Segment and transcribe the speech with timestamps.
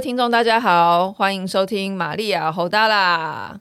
[0.00, 3.60] 听众，大家好，欢迎收听玛利亚侯大啦。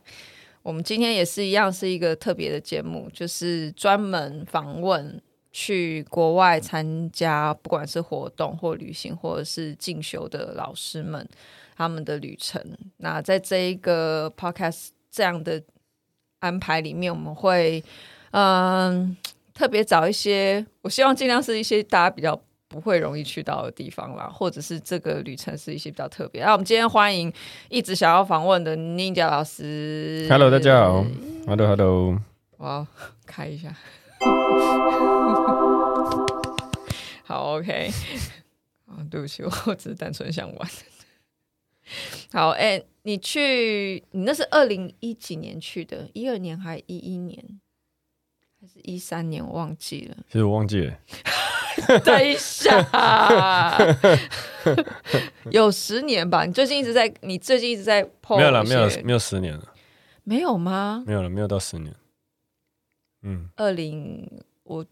[0.61, 5.19] 我们今天也是一样，是一个特别的节目，就是专门访问
[5.51, 11.27] 去国外参加，不管是活动或旅行，或者是进修的老师们
[11.75, 12.61] 他们的旅程。
[12.97, 15.59] 那在这一个 podcast 这样的
[16.39, 17.83] 安排里面，我们会
[18.29, 19.17] 嗯
[19.55, 22.39] 特别找一些，我希望尽量是一些大家比较。
[22.69, 26.43] 不会容易去到的地方啦，或者是这个旅程是一些比较特别。
[26.43, 27.31] 那我们今天欢迎
[27.69, 30.27] 一直想要访问的 Ninja 老师。
[30.29, 31.05] Hello，大家好。
[31.45, 32.21] Hello，Hello。
[32.57, 32.87] 我要
[33.25, 33.73] 开一下。
[37.23, 37.89] 好，OK。
[38.85, 40.69] 啊，对不起，我只是单纯想玩。
[42.33, 46.09] 好，哎、欸，你去，你那是二零一几年去的？
[46.13, 47.61] 一二年还一一年？
[48.59, 49.45] 还是一三年？
[49.45, 50.17] 我忘记了。
[50.27, 50.97] 其实我忘记了。
[52.03, 53.77] 等一下，
[55.51, 56.43] 有十年吧？
[56.45, 58.37] 你最近一直在，你最近一直在碰。
[58.37, 59.73] 没有了，没有，没有十年了。
[60.23, 61.03] 没有吗？
[61.05, 61.93] 没有了，没有到十年。
[63.21, 64.29] 嗯，二零
[64.63, 64.85] 我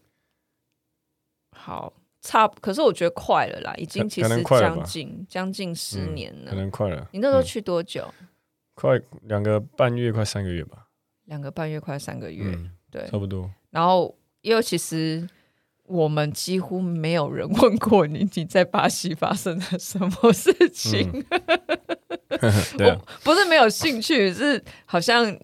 [1.52, 1.92] 好
[2.22, 7.08] 差，可是我觉得快了啦，已经其实将近将近十年了，嗯，可能快了。
[7.12, 8.12] 你那时候去多久？
[8.20, 8.28] 嗯，
[8.74, 10.86] 快两个半月，快三个月吧。
[11.24, 13.50] 两个半月，快三个月，嗯，对，差不多。
[13.70, 15.28] 然后，因为其实。
[15.86, 21.24] 我们几乎没有人问过你，你在巴西发生了什么事情？
[22.28, 25.36] 嗯、 对、啊，不是没有兴趣，是好像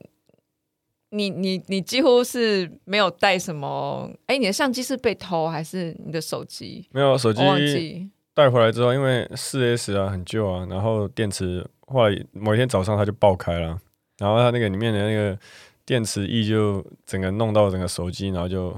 [1.11, 4.11] 你你你几乎是没有带什么。
[4.27, 6.89] 哎，你的相机是被偷还是你的手机？
[6.91, 13.79] 没有手机，带回来之后，因为四 S 啊很旧啊，然后电池后来某一天早上它就爆开了，
[14.19, 15.39] 然后它那个里面的那个
[15.85, 18.75] 电池液就整个弄到整个手机，然后就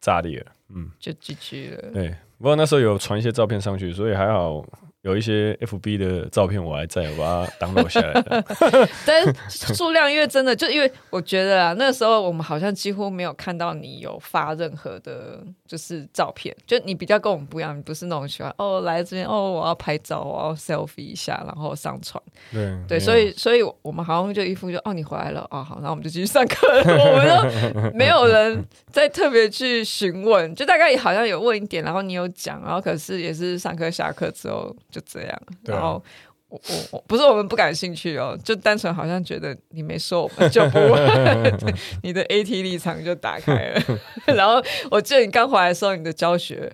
[0.00, 0.52] 炸裂了。
[0.74, 1.90] 嗯，就 GG 了。
[1.92, 4.64] 对，不过那时候有传一些照片上去，所以还好。
[5.02, 8.44] 有一些 FB 的照片我还在，我把它 download 下来的。
[9.06, 16.54] 但是数量因为真的，就因为我觉得啊，那个时候我们好像几乎没有看到你有发任何的，就是照片。
[16.66, 22.20] 就你比较跟我们不一样，你不是那种喜欢哦来这边哦我要拍照，我要 selfie 一下，然后上传。
[22.52, 26.66] 对对，所以所以我们好像就一副就哦你回来了哦好，那我们就继续上课。
[26.84, 34.74] 我们都 没有人再特别去询问，就大概好像有问一点，然后你有讲，然后可是也是上课下课之后。
[34.90, 36.02] 就这样，然后
[36.48, 41.54] 我我我不是我们不感兴趣哦，就单纯好像觉得你没说，我们就不问。
[42.02, 43.82] 你的 AT 立场就打开了，
[44.34, 46.72] 然后我记得你刚回来的时候，你的教学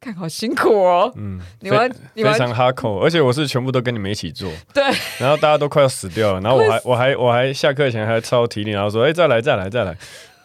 [0.00, 4.82] 看好辛苦哦，嗯，你们非常哈口，而且我是全部都跟你们一起做，对，
[5.18, 9.94] 然后大家都快要死掉了，然后我还 我还我还下课前还超体力，然后说，哎，再来再来再来。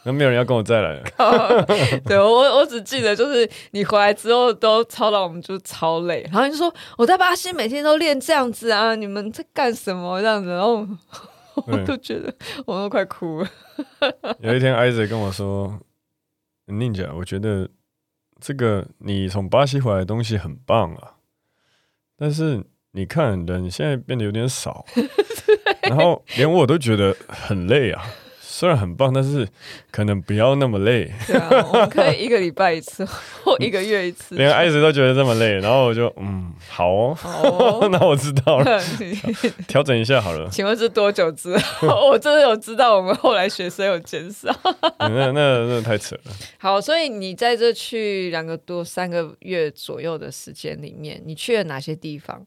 [0.05, 1.65] 那没有人要跟我再来了。
[2.05, 10.49] 对，我我只记得就是你回来之后都操到我们就超累，然后你就说我在巴西每天都练这样子啊，你们在干什么这样子？
[10.51, 10.87] 然后
[11.55, 12.31] 我 都觉得
[12.65, 13.49] 我都快哭了。
[14.41, 15.79] 有一天艾子跟我说
[16.67, 17.67] ，Ninja，我觉得
[18.39, 21.13] 这个你从巴西回来的东西很棒啊，
[22.15, 24.85] 但是你看人现在变得有点少，
[25.81, 28.05] 然后连我都觉得很累啊。
[28.57, 29.45] 虽然很棒，但是
[29.91, 31.11] 可能不要那么累。
[31.27, 33.03] 对啊，我们可以一个礼拜一次，
[33.43, 34.33] 或一个月一次。
[34.35, 38.81] 连艾子都觉得这么累，然后我就嗯，好哦，好哦 那我知道了，
[39.67, 40.47] 调整一下好了。
[40.49, 42.07] 请问是多久之后？
[42.07, 44.49] 我真的有知道，我们后来学生有减少。
[44.99, 46.31] 那那那，那太扯了。
[46.57, 52.45] 好，所以你在这去两个多三个月左右的时间里面，你去了哪些地方？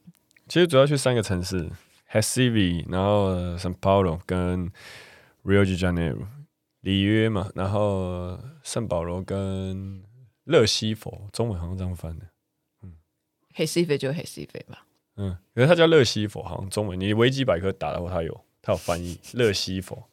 [0.48, 1.68] 其实主要去三个城市
[2.10, 4.70] ：Recife，然后 São Paulo 跟。
[5.48, 6.26] Rio de Janeiro，
[6.82, 10.02] 里约嘛，然后圣保罗跟
[10.44, 12.26] 勒西佛，中文好像这样翻的，
[12.82, 12.92] 嗯，
[13.54, 14.84] 黑西菲就黑西菲吧，
[15.16, 20.06] 嗯，可是它叫勒西佛，好像中文你维基百科打的话，它有它有翻译 勒西佛。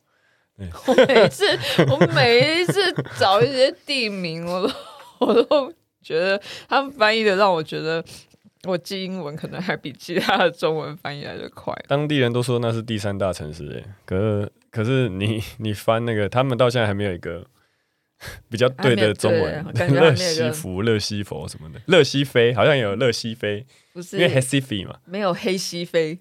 [0.58, 1.44] 我每次
[1.92, 2.80] 我每一次
[3.20, 4.74] 找一些地名，我都
[5.20, 8.02] 我都觉得他们翻译的让我觉得。
[8.68, 11.72] 我记英文可能还比其他的中文翻译来的快。
[11.88, 17.48] 当地人都说那是第三大城市，哎，可是可是你 你翻那个，他们到现在还没有一个
[18.50, 19.66] 比较对的中文。
[19.90, 25.00] 乐西福、乐西佛什么的，乐西飞好像有乐西飞，不是因为黑西飞嘛？
[25.06, 26.20] 没有黑西飞，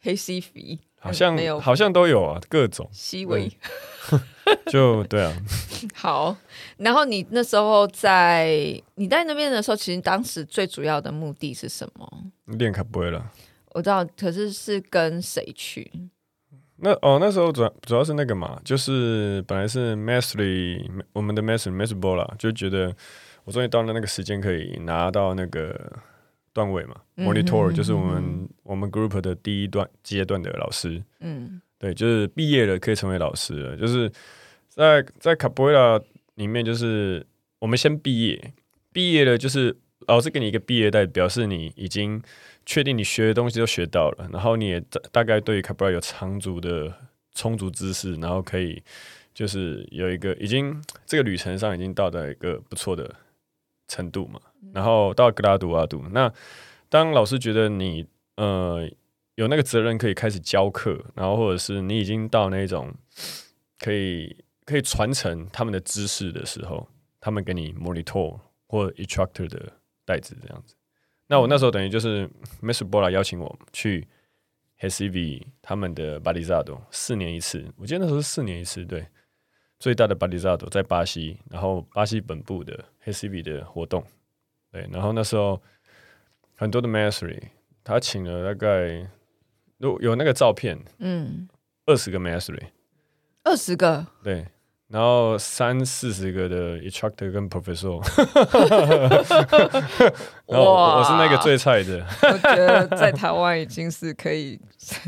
[0.00, 3.50] 黑西菲好像没有，好像都有啊，各种西维。
[4.70, 5.36] 就对啊，
[5.94, 6.36] 好。
[6.76, 12.24] 然后你那时候在你在那边的时候，其实当时最主要的目的是什么？
[12.46, 13.28] 练卡布埃拉。
[13.70, 15.90] 我知道，可是是跟谁去？
[16.84, 22.92] 那哦，那时候主要主要是那个嘛，就是本来是 Mastery 我们的 Mastery Mestre Bola 就觉得
[23.44, 25.92] 我终于到了那个时间，可以拿到那个
[26.52, 31.00] 段位嘛，monitor 就是我们我们 group 的第一段阶段的老师。
[31.20, 33.76] 嗯，对，就是毕业了可以成为老师了。
[33.76, 34.10] 就是
[34.68, 36.00] 在在卡波维拉
[36.34, 37.24] 里面，就是
[37.60, 38.52] 我们先毕业，
[38.92, 39.76] 毕业了就是
[40.08, 42.20] 老师给你一个毕业代，表示你已经
[42.64, 46.92] 确定你学的东西都学到了，然后你也大大概对于卡波维拉有长足的
[47.34, 48.82] 充足知识，然后可以
[49.34, 53.14] 就是有一个已经这个旅程上已经到达一个不错的
[53.88, 54.40] 程度嘛。
[54.72, 56.32] 然后到格拉杜阿杜，那
[56.88, 58.06] 当老师觉得你
[58.36, 58.88] 呃
[59.34, 62.94] 有那个责任可以开始教课，然后或者是你已经到那种
[63.78, 66.88] 可以可以传承他们的知识的时候，
[67.20, 68.38] 他们给你 monitor
[68.68, 69.72] 或 instructor 的
[70.04, 70.74] 袋子这样子。
[71.32, 72.28] 那我那时候等于就是
[72.60, 72.86] Mr.
[72.86, 74.06] Bola 邀请我去
[74.80, 79.06] Recife 他们的 b a l i z a d o 四年一次，我记得那时候是四年一次，对，
[79.78, 84.04] 最大的 b a l i z a d o 在巴西，然后巴西本部的 Recife 的活动。
[84.70, 85.58] 对，然后那时候
[86.54, 87.40] 很多的 mastery，
[87.82, 89.08] 他请了大概
[89.78, 91.48] 有有那个照片，嗯，
[91.86, 92.66] 二十个 mastery，
[93.42, 94.46] 二十个，对，
[94.92, 97.98] 然后三四十个的 instructor 跟 professor，
[100.46, 104.60] 然后我，是那个最菜的，我觉得在台湾已经是可以，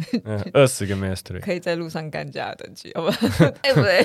[0.54, 3.18] 二十个 mastery 可以在路上干架的等级，好不好？
[3.62, 4.02] 对 不对？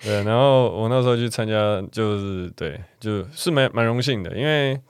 [0.00, 4.80] 对，然后我那时候去参加，就是对，就是蛮蛮荣幸的，因为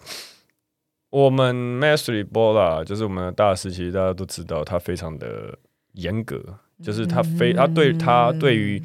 [1.09, 5.57] 我们 Mastery Bola 就是我们的大师，其实大家都知道，他非常的
[5.93, 6.39] 严格，
[6.85, 8.83] 就是他非他对他对于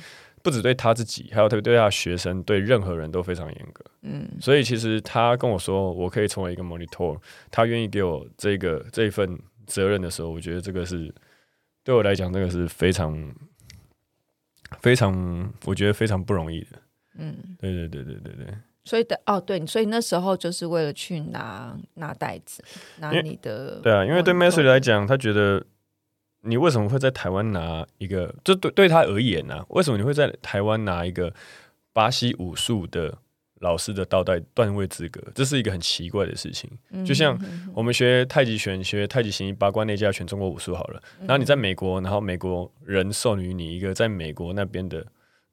[0.47, 3.83] 不只对他自己，还有特别对他的学生，对任何人都非常严格。
[4.03, 7.19] 嗯，所以其实他跟我说，我可以成为一个 Monitor，
[7.51, 11.13] 他愿意给我这个这一份责任的时候，我觉得这个是
[11.83, 13.33] 对我来讲，这个是非常。
[14.81, 16.67] 非常，我觉得非常不容易的。
[17.17, 18.53] 嗯，对对对对对对。
[18.83, 22.61] 所以的哦，对，所以那时候就是为了去拿拿袋子，
[22.99, 23.79] 拿你的。
[23.81, 25.65] 对啊，因为对 Master 来讲，他觉得
[26.41, 28.33] 你为什么会在台湾拿一个？
[28.43, 29.65] 这对对他而言呢、啊？
[29.69, 31.33] 为什么你会在台湾拿一个
[31.93, 33.17] 巴西武术的？
[33.59, 36.69] 老师的倒带段位资格，这是一个很奇怪的事情。
[37.03, 37.35] 就像
[37.73, 45.03] 我们学太极拳、学太极形意、八卦内家拳、中国武术好了，然后你在美国，然后美国人授予你一个在美国那边的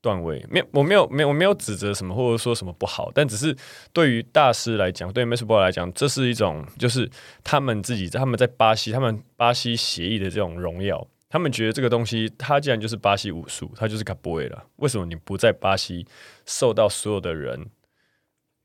[0.05, 3.56] 段位，没有，我没有，没有，我没有指责什么或者说什么不好，但只是
[3.95, 5.47] 对于大师来讲，对于 Mr.
[5.47, 7.11] Bola 来讲，这是一种就是
[7.43, 16.07] 他们自己他们在巴西，他们巴西协议的这种荣耀，他们觉得这个东西，它既然就是巴西武术，它就是 Capoeira，为什么你不在巴西
[16.45, 17.71] 受到所有的人？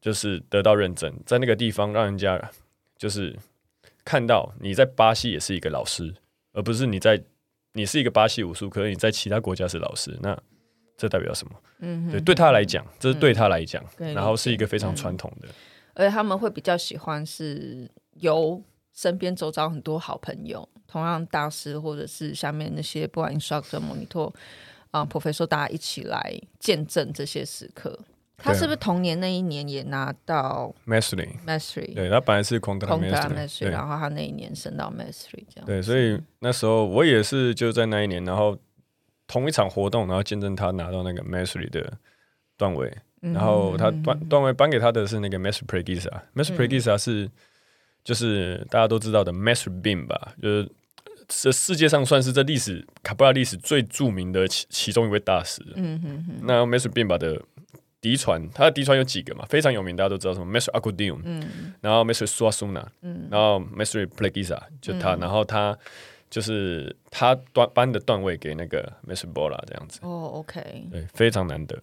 [0.02, 2.42] 就是得到认证，在那个地方让人家
[2.98, 3.38] 就是
[4.06, 6.16] 看到你在巴西也是一个老师，
[6.54, 7.22] 而不是你在
[7.74, 10.42] 你是一个巴西武术，可是你在其他国家是老师，那
[11.00, 11.54] 这代表什么？
[11.80, 15.48] 嗯哼，对，对他来讲，这是对他来讲，嗯、然后是一个非常传统的，
[15.94, 18.62] 而且他们会比较喜欢是由
[18.94, 24.34] 身边周遭很多好朋友，同样大师或者是下面那些不管 instructor、monitor
[24.92, 27.98] 啊、professor，大家一起来见证这些时刻。
[28.42, 35.66] 他是不是同年那一年也拿到 Mastery？Mastery，对，他本来是空的 Mastery，然后他那一年升到 Mastery 这样。
[35.66, 38.58] 对，所以那时候我也是就在那一年，然后
[39.30, 41.94] 同一场活动，然后见证他拿到那个 Mastery 的
[42.58, 47.30] 段位，然后他段段位颁给他的是那个 Master Preguiça，Master Preguiça 是
[48.04, 50.70] 就是大家都知道的 Master Beam 吧，就是
[51.28, 55.64] 这世界上算是这历史卡布拉历史最著名的其其中一位大师。
[55.76, 57.42] 嗯哼哼，那 Master Beam 的。
[58.02, 59.44] 嫡传，他的嫡传有几个嘛？
[59.50, 65.78] 非常有名，大家都知道什么 Master Akudium，嗯，然后 Master Suassuna，嗯，然后 Master Preguiça，就他，嗯、然后他
[66.30, 70.00] 就是他端班的段位给那个 Mestre Bola 这样子。
[70.04, 71.78] 哦，OK，对，非常难得。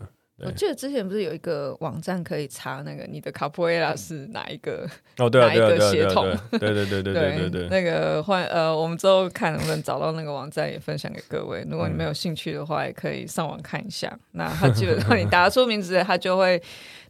[0.44, 4.86] 我记得之前不是有一个网站可以查那个你的卡普埃拉是哪一个？
[5.16, 11.66] 哦，对啊，对啊，对啊，对啊，对对对对对对那个换呃，我们之后看能不能找到那个网站，也分享给各位。
[11.70, 14.14] 如果你没有兴趣的话，也可以上网看一下。
[14.32, 16.62] 那他基本上你答出名字，他就会。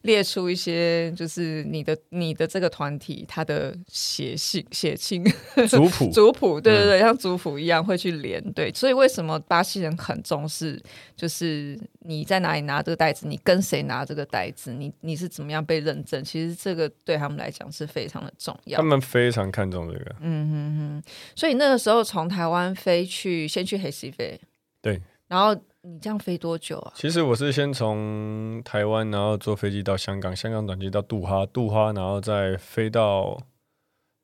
[0.06, 5.22] 列出一些，就是你的你的这个团体，他的血性血亲
[5.68, 8.72] 族谱 族谱，对对对，像族谱一样会去连对。
[8.72, 10.80] 所以为什么巴西人很重视，
[11.14, 16.24] 就是你在哪里拿这个袋子，你跟谁拿这个袋子，你你是怎么样被认证？
[16.24, 18.78] 其实这个对他们来讲是非常的重要。
[18.78, 20.16] 他们非常看重这个。
[20.20, 21.12] 嗯哼哼。
[21.34, 24.40] 所以那个时候从台湾飞去，先去黑西飞，
[24.80, 24.98] 对，
[25.28, 25.54] 然后。
[25.86, 26.92] 你这样飞多久啊？
[26.96, 33.40] 其实我是先从台湾，然后坐飞机到香港，香港转机到杜哈，杜哈，然后再飞到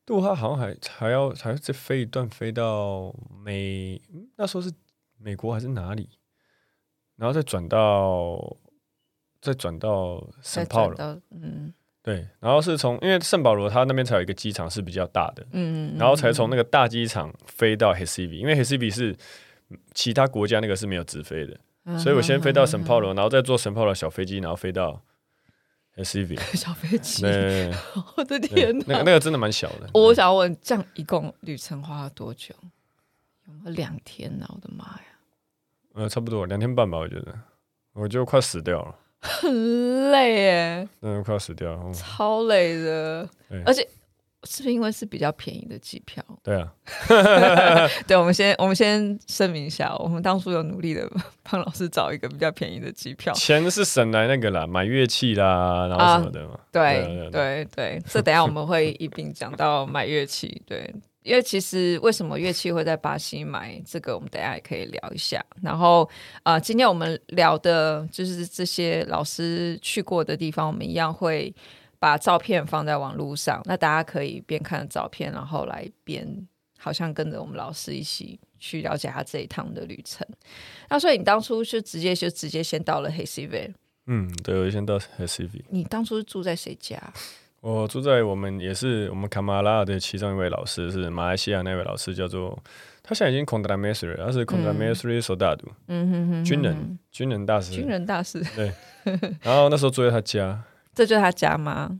[0.05, 3.15] 杜哈，好像还还要还要再飞一段，飞到
[3.45, 4.03] 美，
[4.37, 4.73] 那时候是
[5.19, 6.09] 美国还是哪里？
[7.17, 8.57] 然后再转到
[9.41, 19.17] 再转到圣保罗，嗯，对，然后是从因为圣保罗它那边才有一个机场是比较大的，嗯，然后才从那个大机场飞到 Recife，因为 Recife 是
[19.95, 25.03] 其他国家那个是没有直飞的，嗯、所以我先飞到圣保罗，然后再坐圣保罗小飞机，然后飞到
[25.97, 27.25] Recife 小飞机，
[28.17, 29.91] 我的天哪，那个那个真的蛮小的。
[29.95, 32.55] 我想问，这样一共旅程花了多久？
[33.47, 34.39] 有没有两天？
[34.39, 34.47] 呢？
[34.49, 35.03] 我的妈呀！
[35.95, 37.35] 呃，差不多两天半吧，我觉得，
[37.93, 43.29] 我就快死掉了，很累耶，嗯，快死掉了，嗯、超累的，
[43.67, 43.87] 而且
[44.45, 46.23] 是不是因为是比较便宜的机票？
[46.43, 46.73] 对啊，
[48.07, 51.09] 对，我们先我们先声明一下，我们当初有努力的
[51.43, 60.93] 帮老师找一个比较便宜的机票，钱是省来那个啦，买乐器啦，然后什么的嘛，啊、对对对对，这等下我们会一并讲到买乐器，对。
[61.23, 65.41] 因为其实为什么乐器会在巴西买，这个我们等下也可以聊一下。
[65.63, 66.03] 然后
[66.43, 71.55] 啊、呃，今天我们聊的就是这些老师去过的地方，我们一样会
[72.03, 76.27] 把照片放在网络上，那大家可以边看照片，然后来边
[76.77, 80.27] 好像跟着我们老师一起去了解他这一趟的旅程。
[80.91, 83.73] 那所以你当初就直接就直接先到了 Recife？
[84.07, 85.63] 嗯，对，我先到 Recife。
[85.69, 87.01] 你当初是住在谁家？
[87.61, 92.61] 我住在我们也是我们卡马拉的其中一位老师，是马来西亚那位老师，叫做
[93.01, 98.73] 他现在已经 Contramestre，他是 Contramestre Soldado，嗯哼哼，军人，军人大师，军人大师，对。
[99.41, 100.61] 然后那时候住在他家，
[100.95, 101.91] 这就是他家吗？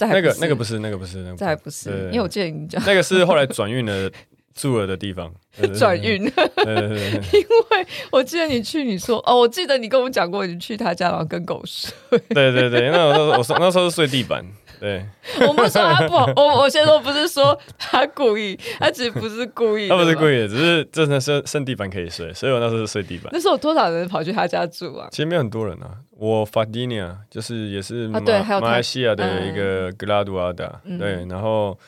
[0.00, 4.10] 那个那个不是，那个不是，那个这还不是，因为我记得你讲那个是后来转运的
[4.54, 5.30] 住了的地方，
[5.78, 11.92] 转运， 因为我记得你去，你说哦，我记得你跟我们讲过，你去他家然后跟狗睡，
[12.30, 14.44] 对对对，那我说我说那时候是睡地板。
[14.80, 15.04] 对，
[15.46, 23.28] 我不是说他不好，我我先说不是说他故意，他其实不是故意，他不是故意的，只是真的是剩地板可以睡，所以我那时候是睡地板。
[23.30, 25.06] 那时候有多少人跑去他家住啊？
[25.10, 31.78] 其实没有很多人啊，我法蒂尼亚就是也是马、来西亚的一个格拉杜阿达，嗯、对，然后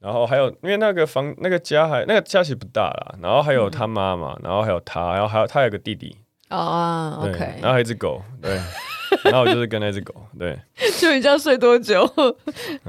[0.00, 6.16] 然后还有因为那个房那个家还那个家其实不大啦，然后还有他妈妈，然后还有他，然后还有他有个弟弟
[6.48, 8.58] 哦，OK，然后还有一只狗，对。
[9.22, 10.58] 然后我就是跟那只狗，对，
[10.98, 12.04] 就你这样睡多久？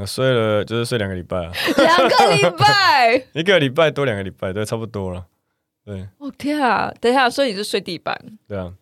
[0.08, 5.26] 睡了就是睡两个礼拜啊，两个礼拜， 一个礼拜多两个礼拜，对，差不多了，
[5.86, 6.08] 对。
[6.18, 8.20] 我、哦、天啊，等一下，所以你是睡地板？
[8.48, 8.74] 对啊，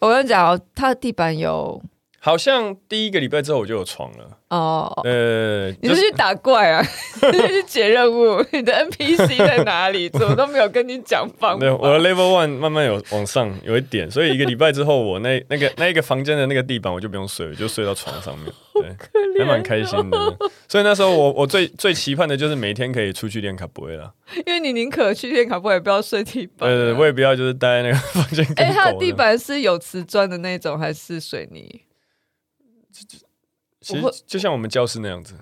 [0.00, 1.82] 我跟你讲，它的地板有。
[2.20, 6.82] 好像第一个礼拜之后我就有床了哦，呃，你是去打怪啊？
[7.32, 8.44] 你是去解任务？
[8.50, 10.08] 你的 NPC 在哪里？
[10.18, 11.60] 怎么都没有跟你讲方法？
[11.60, 20.36] 对，我的 Level One 慢慢有往上有一点，所以一个礼拜之后，我那 那个那一个房间的那个地板我就不用睡了，就睡到床上面，对，还蛮开心的。
[20.66, 24.10] 所以那时候我我最最期盼的就是每天可以出去练卡布埃拉，
[24.46, 26.68] 因为你宁可去练卡布埃拉，不要睡地板。
[26.68, 28.44] 呃，我也不要就是待在那个房间。
[28.56, 31.82] 哎、欸，它的地板是有瓷砖的那种还是水泥？
[33.80, 35.34] 其实就像我们教室那样子，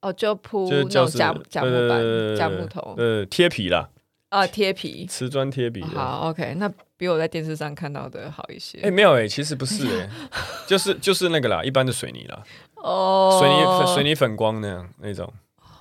[0.00, 2.00] 哦，就铺那种假假木板、
[2.36, 3.88] 假木头，呃，贴皮啦，
[4.28, 5.82] 啊，贴皮，瓷砖贴皮。
[5.82, 8.78] 好，OK，那比我在电视上看到的好一些。
[8.80, 10.10] 哎，没有哎，其实不是哎，
[10.68, 12.42] 就是就是那个啦，一般的水泥啦，
[12.76, 15.32] 哦，水泥水泥粉光那样那种，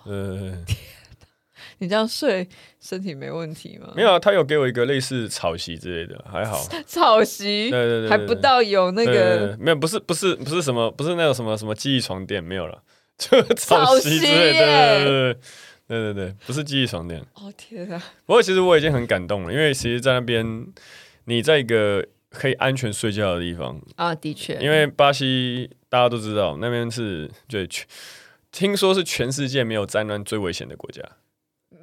[0.05, 0.57] 呃。
[1.79, 2.47] 你这样睡
[2.79, 3.93] 身体没问题吗？
[3.95, 6.57] 没有啊，他有给我一个类似草席之类的，还好。
[6.85, 12.81] 草席，对对对，还不到有那个，没有，不是不是不是什么，不是那种什么什么记忆床垫，没有了，
[13.17, 15.33] 就 草席之类的，对对对
[15.87, 17.21] 对对对，不是记忆床垫。
[17.35, 18.03] 哦天啊！
[18.25, 20.65] 不过其实我已经很感动了，因为其实，在那边
[21.25, 27.85] 你在一个可以安全睡觉的地方啊，的确，因为巴西大家都知道，那边是最全，
[28.51, 31.01] 听说是全世界没有战乱最危险的国家。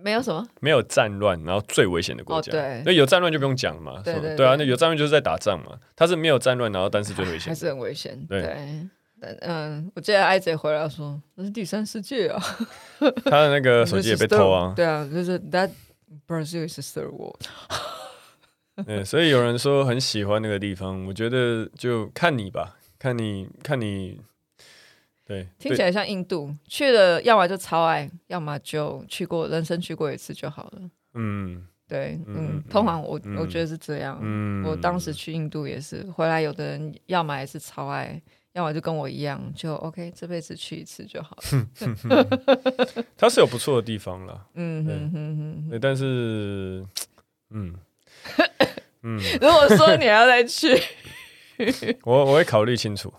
[0.04, 2.52] 没有什么，没有战乱，然后最危险的国家。
[2.52, 4.02] 哦、对，那有战乱就不用讲了嘛。
[4.04, 5.78] 对对，对，对啊，那有战乱就是在打仗嘛。
[5.96, 8.23] 他是没有战乱，然后但是最危险，还是很危险。
[8.28, 12.38] 对，对嗯，我记得艾姐回来说那是第三世界啊。
[13.25, 14.75] 他的那个 手机也被偷啊。
[14.76, 15.70] 对啊，就是 That
[16.28, 17.40] Brazil is third world。
[18.87, 24.20] 对，所以有人说很喜欢那个地方，我觉得就看你吧，看你看你。
[25.26, 30.90] 对，听起来像印度去了，要么就超爱，要么就去过，人生去过一次就好了。
[31.14, 34.18] 嗯，对，嗯，嗯通常我、嗯、我觉得是这样。
[34.20, 38.20] 嗯，我当时去印度也是，回来有的人要么也是超爱，
[38.52, 42.26] 要么就跟我一样，就 OK，这辈子去一次就好了。
[43.16, 44.46] 它是有不错的地方啦。
[44.54, 46.84] 嗯哼哼哼，但是，
[47.48, 47.74] 嗯
[49.02, 50.78] 嗯，如果说你要再去。
[52.02, 53.14] 我我会考虑清楚，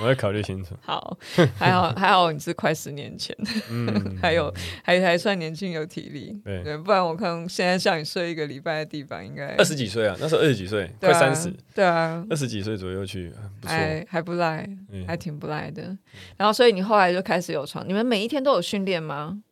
[0.00, 0.74] 我会考虑清楚。
[0.82, 1.16] 好，
[1.58, 3.36] 还好 还好你是快十年前，
[3.70, 14.68] 嗯， 还有还还算年轻有体力，对，对，不然我看现在像你睡一个礼拜的地方，应该二十几岁啊，那时候二十几岁，快三十，对啊，二十几岁左右去，不错，还还不赖，
[15.06, 15.96] 还挺不赖的。
[16.36, 19.42] 然后所以你后来就开始有床，你们每一天都有训练吗？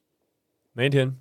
[0.73, 1.17] 每一天，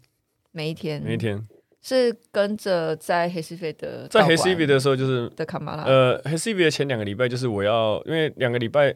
[0.51, 1.47] 每一天，每一天。
[1.83, 5.83] 是跟着在黑西菲的，在黑西菲的时候就是的卡马拉。
[5.83, 8.95] 呃，黑西菲的前两个礼拜就是我要，因为两个礼拜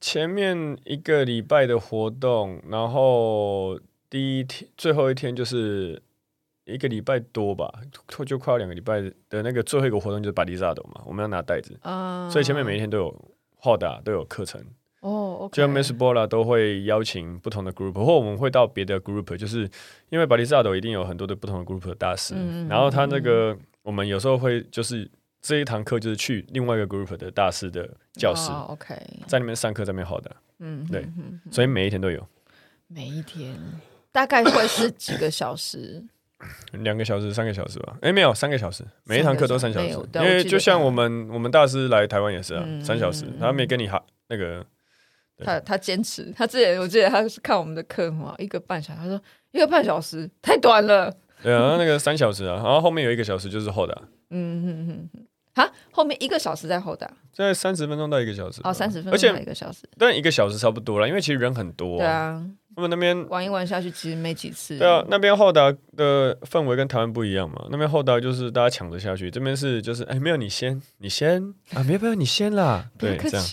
[0.00, 3.78] 前面一个礼拜的活动，然后
[4.10, 6.02] 第一天最后一天就是
[6.64, 7.72] 一个礼拜多吧，
[8.26, 9.00] 就快要两个礼拜
[9.30, 14.60] 的那个最后一个活动就是巴黎萨斗嘛，我们要拿袋子，啊，所以前面每一天都有画打都有课程。
[15.06, 15.54] 哦，oh, okay.
[15.54, 19.68] 就像 Mesbla 都会邀请不同的 group，或我们会到别的 group，就是
[20.08, 25.08] 因为巴黎萨斗一定有很多的不同的 group 的大师，嗯、然后他那个、嗯、我们有时候会就是
[25.40, 28.96] 这一堂课就是去另外一个 group 的大师的教室、oh,，OK，
[29.28, 32.26] 在那边上课，在那边好的，嗯，对，嗯、所以每一天都有，
[32.88, 33.56] 每一天
[34.10, 36.02] 大概会是几个小时？
[36.82, 37.96] 两个小时、三个小时吧？
[38.02, 44.66] 哎，没有，三个小时，每一堂课都三小时，因为就像我们我们大师来台湾也是啊，嗯、三小时，他没跟你哈那个。
[45.44, 49.20] 他他坚持，他之前我记得他是看我们的课嘛，一个半小时，他说
[49.52, 51.14] 一个半小时太短了。
[51.42, 53.94] 对啊，那个三小时啊，然后后面有一个小时就是后打。
[54.30, 55.26] 嗯哼哼
[55.56, 58.60] 哼，哈，后面一个小时在后打，在三十分钟到一个小时。
[58.62, 61.98] 哦，三十分钟到一个小时，但一个小时差不多了，因为其实人很多。
[61.98, 62.44] 对啊。
[62.74, 64.76] 他们那边玩一玩下去，其实没几次。
[64.76, 67.64] 对啊，那边后打的氛围跟台湾不一样嘛。
[67.70, 72.84] 那边后打就是大家抢着下去，这边是就是哎，没有你先，你先啊，没有没有你先啦。
[72.98, 73.46] 对，这样。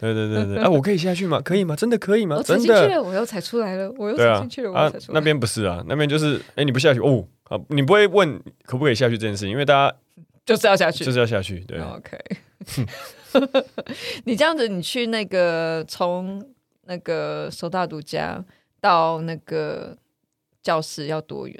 [0.00, 1.42] 对对对对，啊，我可以下去吗？
[1.44, 1.76] 可以吗？
[1.76, 2.40] 真的可以吗？
[2.42, 3.02] 真的。
[3.02, 4.72] 我又踩出来了，我又踩进去了。
[4.72, 9.94] 啊，那边不是啊，那边就是哎，你不下去哦，啊，你不会问可不可以下去这件事，因为大家
[10.44, 11.60] 就是要下去，就是要下去。
[11.60, 12.18] 对，OK。
[14.24, 16.44] 你这样子，你去那个从
[16.84, 18.44] 那个首大独家。
[18.80, 19.96] 到那个
[20.62, 21.58] 教室要多远？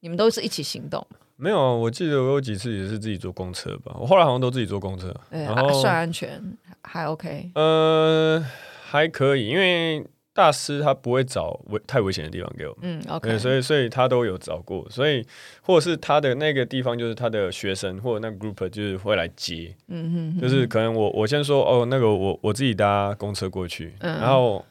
[0.00, 1.06] 你们都是一起行动？
[1.36, 3.94] 没有啊，我记得我有几次也是自己坐公车吧。
[3.96, 6.42] 我后来好像都自己坐公车，对然后、啊、算安全，
[6.82, 7.52] 还 OK。
[7.54, 8.44] 呃，
[8.84, 10.04] 还可以，因为
[10.40, 12.76] 大师他不会找危太危险的地方给我。
[12.82, 13.38] 嗯，OK。
[13.38, 15.26] 所以所以他都有找过，所以
[15.62, 19.74] 或者是他的那个地方就是他的学生或者那个 group 就是会来接。
[19.88, 24.64] 嗯哼，哼，就是可能我我先说哦，那个我我自己搭公车过去，嗯、然后。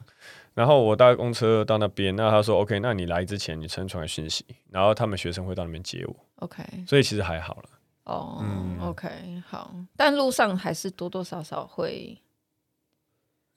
[0.55, 6.13] 然后我搭公车到那边，那他说 OK，那你来之前你先传个讯息，然后他们学生会到那边接我。
[6.39, 7.69] OK，所以其实还好了。
[8.03, 9.07] 哦、嗯、，OK，
[9.47, 12.17] 好，但路上还是多多少少会。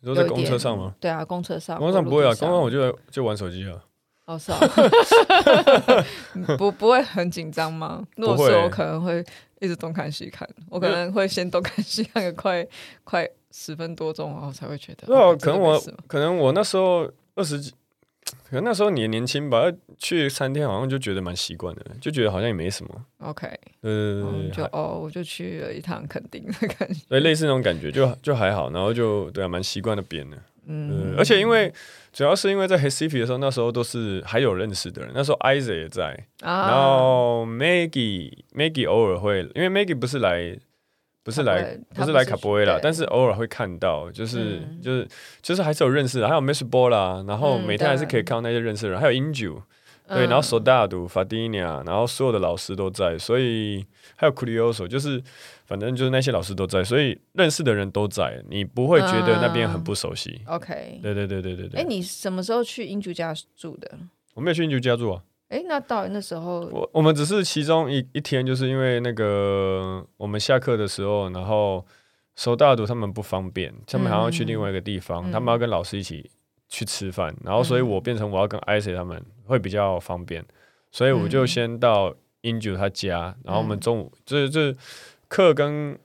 [0.03, 0.95] 你说在公车上吗？
[1.01, 1.79] 对啊，公车上。
[1.79, 3.81] 公车上不会啊，公车上我就就玩手机啊。
[4.27, 4.59] 哦，是啊。
[6.59, 8.05] 不不会很紧张吗？
[8.17, 9.25] 如果是我可能会
[9.61, 12.67] 一直东看西看，我可能会先东看西看个快
[13.05, 13.27] 快。
[13.55, 15.07] 十分多钟，然后才会觉得。
[15.07, 17.71] 对啊，可能我可能我那时候二十几，
[18.49, 19.65] 可能那时候你也年轻吧，
[19.99, 23.05] 去三天好像就觉得蛮习惯的，就觉得好像也没什么。
[23.19, 23.49] OK，
[23.83, 30.37] 嗯，就哦，我就去了一趟垦丁的感觉，对，类似那种感觉，就就还好，然后就对啊，蛮习惯那边的。
[30.67, 31.73] 嗯，而且因为
[32.13, 40.59] 主要是因为在 Recife 的时候，那时候都是还有认识的人，那时候 Isaac 也在，然后 Maggie Maggie 偶尔会，因为 Maggie 不是来。
[41.25, 45.09] 不是来，不是来卡波威啦，但是偶尔会看到，就是就是
[45.41, 49.63] 就是还是有认识的，还有 Mesbla 啦，然后每天还是可以看到那些认识的人，还有 Inju，
[50.09, 55.23] 对，然后 Soldado、Fadinia，然后所有的老师都在，所以还有 Curioso，就是
[55.65, 60.43] 反正就是那些老师都在，所以认识的人都在，你不会觉得那边很不熟悉。
[60.47, 61.81] OK，对对对对对对。
[61.81, 63.91] 哎，你什么时候去 Inju 家住的？
[64.35, 65.23] 我没有去 Inju 家住啊。
[65.53, 71.85] 哎，那到那时候，我我们只是其中一一天，就是因为那个我们下课的时候，然后
[72.37, 76.31] 收大读他们不方便，他们还要去另外一个地方，嗯、他们要跟老师一起
[76.71, 80.43] 去吃饭，然后所以我变成我要跟 i C 他们会比较方便，
[80.91, 84.75] 所以我就先到英九他家，然后我们中午就是就是
[85.29, 85.99] 课跟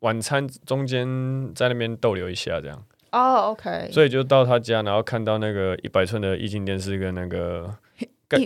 [0.00, 1.08] 晚餐中间
[1.54, 2.84] 在那边逗留一下，这样。
[3.12, 3.88] 哦，OK。
[3.90, 7.74] 所以就到他家，然后看到那个一百寸的液晶电视跟那个。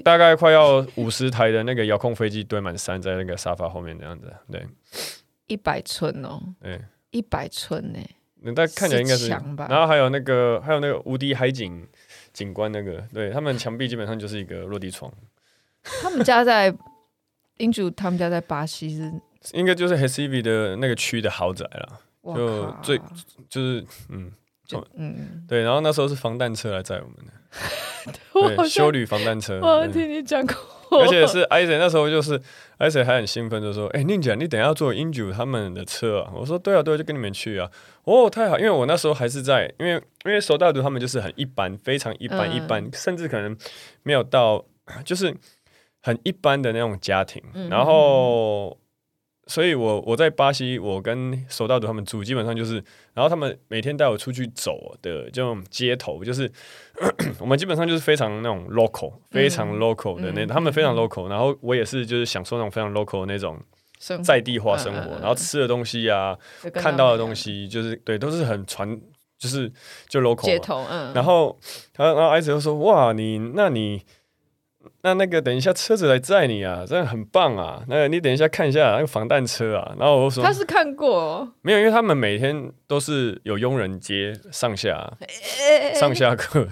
[0.05, 4.66] 大概快要五十台的那个遥控飞机堆满山在那个沙发后面这样子，对，
[5.47, 6.79] 一百寸哦，对，
[7.11, 7.99] 一百寸呢，
[8.43, 11.88] 那大家看起来应该是，然后还有那个还有那个无敌海景
[12.35, 15.11] 景观那个，对他们墙壁基本上就是一个落地窗。
[15.83, 16.75] 他们家在
[17.57, 19.11] 英主，他们家在巴西是，
[19.55, 22.01] 应该就是 Recife 的那个区的豪宅了，
[22.35, 22.99] 就最
[23.49, 24.31] 就是嗯。
[24.70, 29.59] 就嗯，对，然后那时候是防弹车来载我们的， 对，修旅防弹车。
[29.61, 32.40] 我听你讲过，而且是 Isaac 那时候就是
[32.78, 37.68] Isaac 还很兴奋，就说：“哎、欸，宁姐，你等一下要坐 Inju 他们的车啊？”我说：“对啊，对啊，就跟你们去啊。”
[38.04, 43.56] 哦，太好，因为我那时候还是在，因为因为手大读他们就是很一般，非常一般，一般，嗯、甚至可能
[44.02, 44.64] 没有到，
[45.04, 45.35] 就是
[46.00, 48.78] 很一般的那种家庭，嗯、然后。
[49.50, 52.74] 所以我，我我在巴西，我跟守道的他们住，基本上就是，
[53.14, 56.50] 然后他们每天带我出去走的这种街头，就是
[57.40, 63.58] 我们基本上就是非常那种 local，非常 local 的那，嗯、他们非常 local，然后我也是就是享受那种非常 local 的那种
[64.22, 66.38] 在地化生活，生然后吃的东西啊，
[66.72, 68.98] 看到的东西就是对，都是很传，
[69.36, 69.70] 就是
[70.08, 71.58] 就 local 街头，嗯，然后
[71.92, 74.00] 他然后艾子就说，哇，你那你。
[75.02, 77.82] 那那个等一下车子来载你啊，真的很棒啊！
[77.88, 81.78] 那你等一下看一下那个防弹车啊，然后我说他是看过、哦、没有？
[81.78, 86.66] 因为他们每天都是有佣人接上下、欸、 上下课，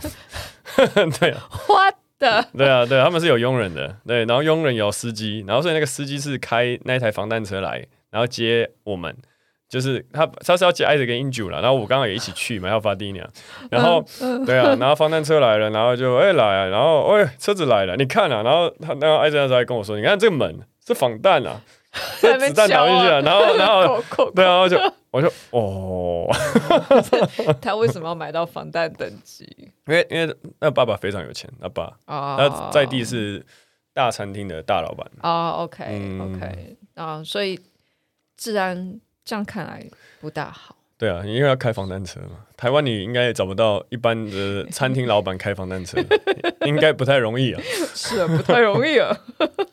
[1.19, 2.45] 对啊，What the?
[2.57, 9.17] 对啊，对，他们是有佣人的，对，然后佣人有司机，然后所以那个司机是开那台防弹车来，然后接我们。
[9.69, 13.29] 就是他，他是要接艾德跟英九了，然后我刚好也一起去嘛，要发第一年，
[13.71, 14.03] 然后
[14.47, 21.61] 对啊，然后防弹车来了，然后就哎、欸、来啊，然后哎车子来了，你看啊，然后他那个艾德那时候还跟我说，你看这个门是防弹啊，
[22.19, 24.03] 这子弹打进去了，然后然后
[24.35, 26.27] 对啊，就我就哦，
[27.61, 29.45] 他为什么要买到防弹等级？
[29.87, 33.45] 因为因为那爸爸非常有钱，那爸他在地是
[33.93, 35.07] 大餐厅的大老板。
[35.21, 35.85] 啊，OK
[36.21, 37.61] OK 啊，所以
[38.35, 38.99] 自然。
[39.29, 39.87] 这样看来
[40.23, 40.75] 不大好。
[40.97, 42.47] 对啊，因为要开防弹车嘛。
[42.57, 45.99] 台湾你应该也找不到一般的餐厅老板开防弹车，
[46.65, 47.61] 应该不太容易啊。
[47.95, 49.15] 是啊，不太容易啊。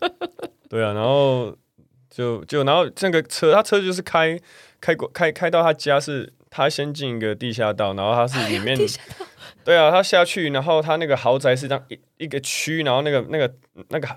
[0.69, 1.55] 对啊，然后
[2.09, 4.37] 就就然后这个车，他车就是开
[4.81, 8.77] 开过开开到他家是，他先进一个地下道，然后他是里面。
[9.63, 13.51] 对啊，他下去，然后他那个豪宅是这样一一个区，然后那个那个
[13.87, 14.07] 那个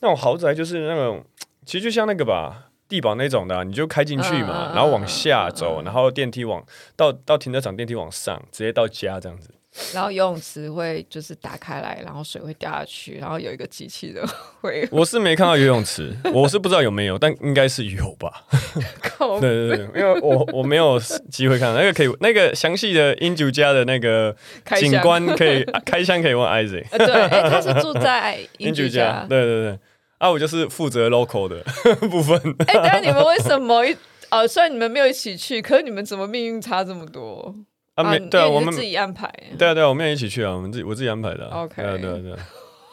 [0.00, 1.24] 那种豪宅就是那种，
[1.64, 2.64] 其实就像那个吧。
[2.88, 6.64] 地堡那种的，你就开进去嘛，然后往下走，然后电梯往
[6.96, 9.50] 到到停车场，电梯往上，直接到家这样子。
[9.94, 14.26] 然后游泳池会就是打开来，然后水会掉下去，然后有一个机器人
[14.60, 14.84] 会。
[14.90, 18.44] 我是没看到游泳池，我是不知道有没有，但应该是有吧。
[19.40, 20.98] 对对对，因为我我没有
[21.30, 24.34] 机会看那个可以那个详细的英九家的那个
[24.80, 26.88] 景观可以 开箱可以问 Isaac。
[26.96, 29.26] 对，欸，他是住在英九家。
[29.28, 29.78] 对对对。
[30.18, 31.62] 啊，我就是负责 local 的
[32.08, 32.36] 部分。
[32.66, 33.96] 哎、欸，但你们为什么一
[34.30, 37.54] 呃、哦，虽然你们没有一起去，可是你们怎么命运差这么多？
[37.94, 39.32] 啊，没对啊，我们自己安排。
[39.58, 41.64] 对啊，对啊，我们也一起去啊，我们自己我自己安排的、啊。
[41.64, 42.38] OK，对啊，对啊，对啊。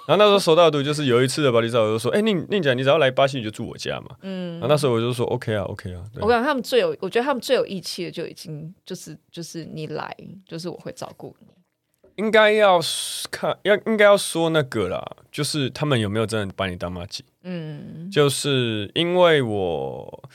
[0.08, 4.54] 然后那时候收到的就是有一次的巴黎照，我就说：“哎、欸，宁宁姐，你只要来巴西，你就住我家嘛。”嗯。
[4.54, 5.98] 然后那时候我就说：“OK 啊，OK 啊。
[5.98, 10.16] OK 啊”我感觉他们最有，我觉得他们最有义气的就已经就是就是你来，
[10.48, 11.48] 就是我会照顾你。
[12.16, 12.80] 应该要
[13.30, 17.26] 看，要应该要说那个啦，就是他们有没有真的把你当麻吉？
[17.44, 20.30] 嗯，就是因为我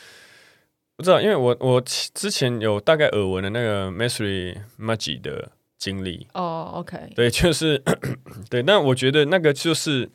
[0.97, 6.27] 不知道，因为我我之前有大概耳闻的那个 Mesri 麻吉的经历。
[6.35, 7.83] 哦，OK，对，就是
[8.51, 10.11] 对，但我觉得那个就是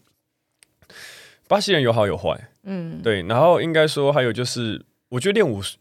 [1.48, 5.78] 巴西人有好有坏，嗯，对，然后应该说还有就是，我觉得练武术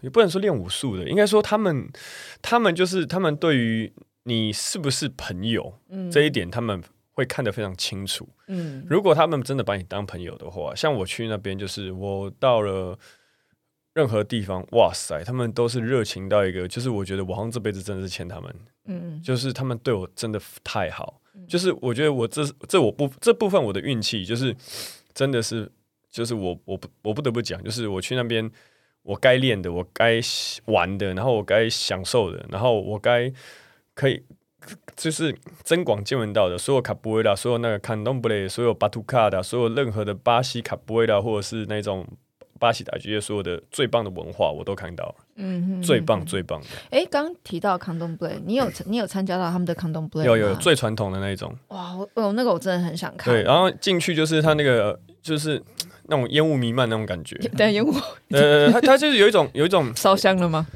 [0.00, 1.88] 也不能说练武术的，应该说他们
[2.40, 3.92] 他们就是他们对于。
[4.28, 5.78] 你是不是朋友？
[5.88, 8.28] 嗯，这一点他们会看得非常清楚。
[8.48, 12.98] 嗯，如果他们真的把你当朋友的话，像我去那边，就是我到了
[13.94, 18.52] 任何地方，哇塞，他们都是热情到一个，就是我觉得我好像这辈子真的是欠他们。
[18.86, 21.20] 嗯，就是他们对我真的太好。
[21.46, 24.52] 就是我觉得我这这我不这部分我的运气，就是
[25.14, 25.70] 真的是，
[26.10, 28.50] 就是我我不我不得不讲，就是我去那边，
[29.02, 30.20] 我该练的，我该
[30.64, 33.32] 玩的，然后我该享受的，然后我该。
[33.96, 34.22] 可以，
[34.94, 42.06] 就是增广见闻到的，所有卡布维拉，所有那个坎东布雷，所有巴图卡的，所有任何的巴西卡布维拉，或者是那种
[42.58, 45.14] 巴西打击乐，所有的最棒的文化，我都看到了。
[45.36, 46.66] 嗯，最棒最棒的。
[46.90, 50.26] 哎、欸，刚提到康东布雷，你有你有参加到他们的康东布雷？
[50.26, 51.54] 有有最传统的那一种。
[51.68, 53.32] 哇，我那个我真的很想看。
[53.32, 55.62] 对，然后进去就是他那个就是
[56.04, 57.34] 那种烟雾弥漫那种感觉。
[57.56, 57.94] 对，烟雾。
[58.30, 60.66] 呃，他他就是有一种有一种烧香了吗？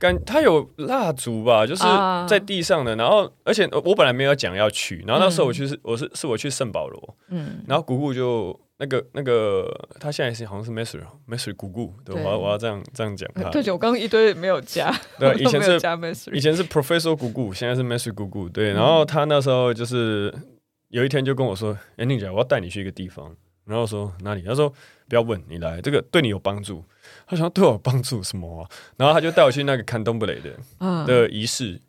[0.00, 1.84] 感它有蜡烛吧，就是
[2.26, 2.96] 在地上的。
[2.96, 13.50] 然后，而且我本来没有讲要去，然后那时候我去是我是是我去圣保罗，嗯，然后姑姑就那个那个他现在是好像是 Mesri Mesri 姑姑，对，我要我要这样这样讲他。
[13.50, 18.72] 对，我刚刚一堆没有加，对， 以前是加 Mesri，以前是 Professor 姑姑，现在是 Mesri 姑姑，对。
[18.72, 20.34] 然后他那时候就是
[20.88, 23.36] 有一天就跟我说：“哎，宁姐，我要带你去一个地方。”
[23.66, 24.42] 然后说哪里？
[24.42, 24.72] 他说
[25.08, 26.82] 不要问，你来，这个对你有帮助。
[27.30, 28.68] 他想对我有帮助什么啊？
[28.96, 31.80] 然后他就带我去那个看东布雷的的仪式，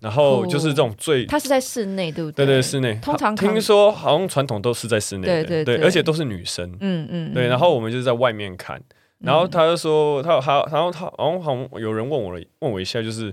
[0.00, 2.44] 然后就是这种最，他是在室内，对不对？
[2.44, 2.98] 对对，室内。
[3.00, 7.46] 通常听说好像传统都是在室内，对对对，而且都是女生，嗯嗯，对。
[7.46, 8.82] 然后我们就是在外面看，
[9.20, 13.32] 然后他就说他他然后他好像好像有人问我了，问我一下，就是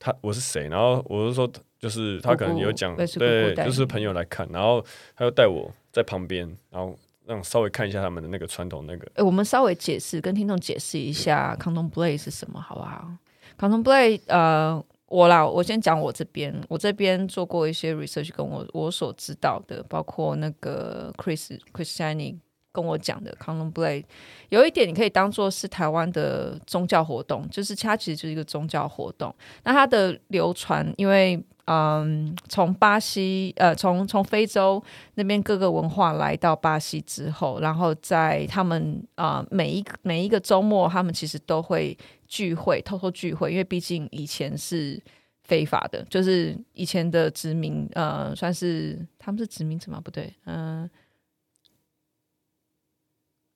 [0.00, 0.68] 他我是谁？
[0.68, 9.06] 然后我就说就是他可能有讲，对，就是朋友来看，然后他就带我在旁边，然后让稍微看一下他们的那个传统那个。
[9.14, 13.10] 哎，我们稍微解释跟听众解释一下 c o n d o m play 是什么，好不好
[13.58, 14.84] c o n d o m play 呃。
[15.08, 22.34] 我啦，我先讲我这边，我这边做过一些 research，跟我我所知道的，包括那个 Chris Chris Shiny
[22.76, 24.04] 跟我讲的 Candomblé，
[24.50, 29.34] 有一点你可以当做是台湾的宗教活动，就是它其实就是一个宗教活动。
[29.64, 34.80] 那它的流传，因为嗯，从巴西呃，从从非洲
[35.14, 41.96] 那边各个文化来到巴西之后，然后在他们啊、每一个每一个周末，他们其实都会。
[42.28, 45.00] 聚会，偷偷聚会，因为毕竟以前是
[45.44, 50.00] 非法的，就是以前的殖民，呃，算是他们是殖民者吗？
[50.02, 50.90] 不对，嗯、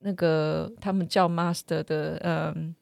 [0.01, 2.75] 那个他们叫 master 的，嗯、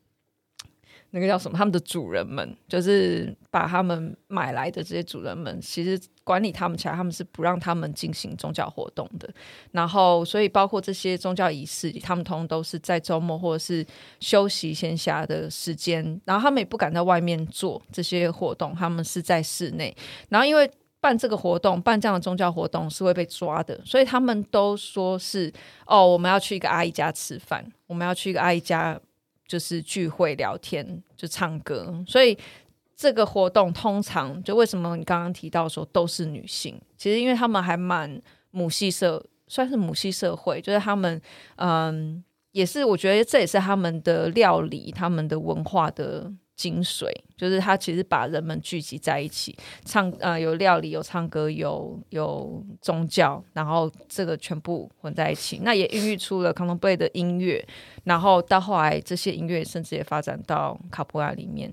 [1.11, 1.59] 那个叫什么？
[1.59, 9.29] 他们的主人们就是把他们买来的这些主人们，其实管理他们起来，他们是不让他们进行宗教活动的。
[9.73, 13.85] 然后，所以包括这些宗教仪式，他们通通都是在周末或者是
[14.21, 16.21] 休息闲暇的时间。
[16.25, 19.97] 然后他们也不敢在外面做这些活动，他们是在室内。
[20.29, 20.71] 然后，因为
[21.09, 25.51] 办这个活动，办这样的宗教活动是会被抓的，所以他们都说是
[25.87, 29.01] 哦，我们要去一个阿姨家吃饭，我们要去一个阿姨家。
[29.47, 32.37] 就是聚会聊天，就唱歌，所以
[32.95, 41.19] 这个活动通常就为什么你刚刚提到说都是女性，其实因为他们还蛮母系社，算是母系社会，就是他们
[41.57, 46.31] 嗯，也是我觉得这也是他们的料理，他们的文化的。
[46.59, 57.65] 精髓就是他其实把人们聚集在一起，唱呃有料理有唱歌有有宗教，然后这个全部混在一起，那也孕育出了 Candomblé 的音乐，
[58.03, 61.73] 然后到后来这些音乐甚至也发展到卡布拉里面，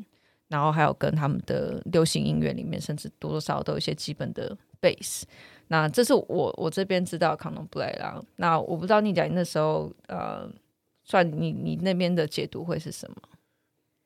[0.49, 5.23] 然后还有跟他们的流行音乐里面，甚至多多少少都有一些基本的 base。
[5.69, 10.47] 那这是我我这边知道 Candomblé 啦，那我不知道你讲那时候呃，
[11.03, 13.17] 算你你那边的解读会是什么？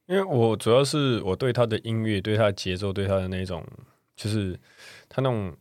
[0.10, 3.63] 因为我主要是我对他的音乐、对他的节奏、对他的那种，
[4.15, 4.60] 就是
[5.08, 5.56] 他那种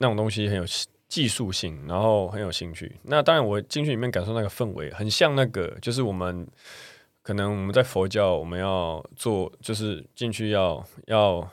[0.00, 0.64] 那种东西很有
[1.08, 2.94] 技术性，然后很有兴趣。
[3.04, 6.46] 那当然，我进去里面感受那个氛围，很像那个，就是我们
[7.22, 11.48] 可能我们在佛教，我们要做，就是进去要要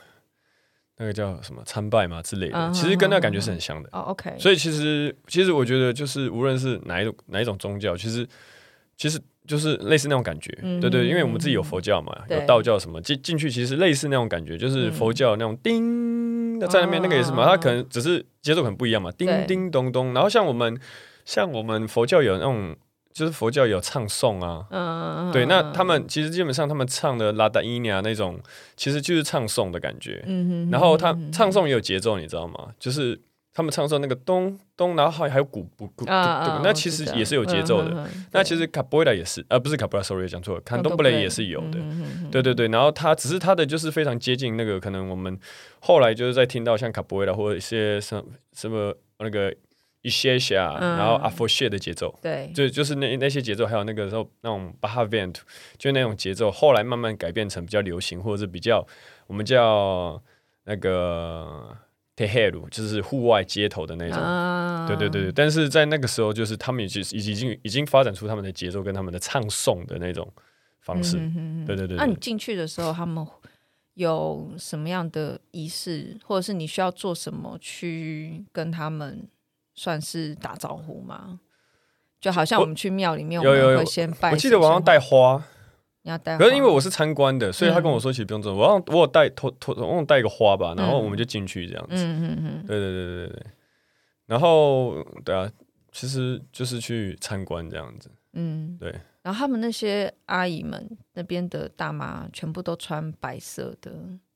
[0.98, 3.88] 那个叫什么参拜嘛之类的，其实跟那感觉是很像的。
[3.90, 4.36] 哦，OK。
[4.38, 8.28] 所以其实其实我觉得，就是无论是哪一种哪一种宗教，其实
[8.98, 9.18] 其实。
[9.46, 20.14] 就是类似那种感觉，嗯、对对，因为我们自己有佛教嘛，有道教什么进进去，其实类似那种感觉，就是佛教那种叮，在那边那个也是嘛，它可能只是节奏很不一样嘛，叮叮咚咚。
[20.14, 20.78] 然后像我们
[21.26, 22.74] 像我们佛教有那种，
[23.12, 28.40] 就是佛教有唱诵啊，嗯、对，那他们其实基本上他们唱的拉达伊尼亚那种，
[28.76, 30.24] 其实就是唱诵的感觉。
[30.70, 32.68] 然后他唱诵也有节奏，你知道吗？
[32.78, 33.20] 就是。
[33.56, 38.10] 他们唱的时候那个咚咚，然后还还有鼓鼓鼓，那其实也是有节奏的。
[38.32, 41.78] 那其实卡布雷拉也是，呃，不是卡布雷拉，sorry，讲错了，坎东布雷也是有的。
[42.32, 45.38] 对对对，然后他只是他的就是非常接近那个，可能我们
[45.78, 48.20] 后来就是在听到像卡布雷拉或者一些什
[48.52, 49.54] 什么那个
[50.02, 55.44] 一些下，然后阿佛谢的节奏，对，就就是那那些节奏，还有那个时候那种巴哈维图，
[55.78, 58.84] 就那种节奏，后来慢慢改变成比较流行，或者是比较
[59.28, 60.20] 我们叫
[60.64, 61.68] 那个。
[62.16, 65.32] T e 就是户外街头的那种，啊、对对对对。
[65.32, 70.32] 但是在那个时候，就是他们已经已经已经发展出他们的节奏跟他们的唱诵的那种
[70.80, 71.16] 方式。
[71.16, 71.96] 嗯、哼哼对对对。
[71.96, 73.26] 那你进去的时候，他们
[73.94, 79.28] 有什么样的仪式，或者是你需要做什么去跟他们
[79.74, 81.40] 算是打招呼吗？
[82.20, 84.30] 就好像我们去庙里面，我们会先拜。
[84.30, 85.44] 我记得我好像带花。
[86.04, 88.54] 你要带，可是因为我是参观的，所以他跟我说其实不用做。
[88.54, 91.94] 我我有带，托托，我有带一个花吧，然后我们就进去这样子。
[91.94, 93.46] 嗯嗯嗯，对对对对对。
[94.26, 95.50] 然后对啊，
[95.92, 98.10] 其实就是去参观这样子。
[98.34, 98.94] 嗯，对。
[99.22, 103.90] 然后他们那些阿姨们那边的大妈，全部都穿白色的，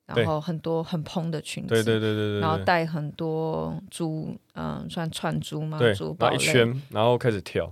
[0.06, 1.68] 然后很多很蓬的裙子。
[1.68, 2.40] 对对对对对。
[2.40, 5.78] 然后戴很多珠，嗯，算串珠嘛？
[5.78, 6.32] 对，珠宝。
[6.32, 7.64] 一圈，然后开始跳。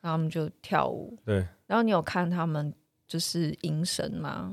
[0.00, 1.16] 然后他们就跳舞。
[1.24, 1.46] 对。
[1.68, 2.74] 然后你有看他们？
[3.14, 4.50] 就是迎神嘛，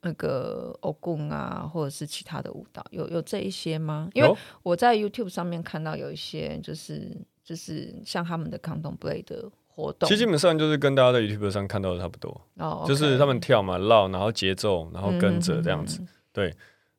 [0.00, 4.10] 那个欧贡啊，或者是其他的舞蹈，有有这一些吗？
[4.14, 12.40] 因为我在 YouTube 上面看到有一些，就是就是像他们的 Candomblé 的活动，其实基本上就是跟大家在 YouTube 上看到的差不多。
[12.56, 16.52] 哦，就是他们跳嘛，绕，然后节奏，然后跟着这样子，嗯、对。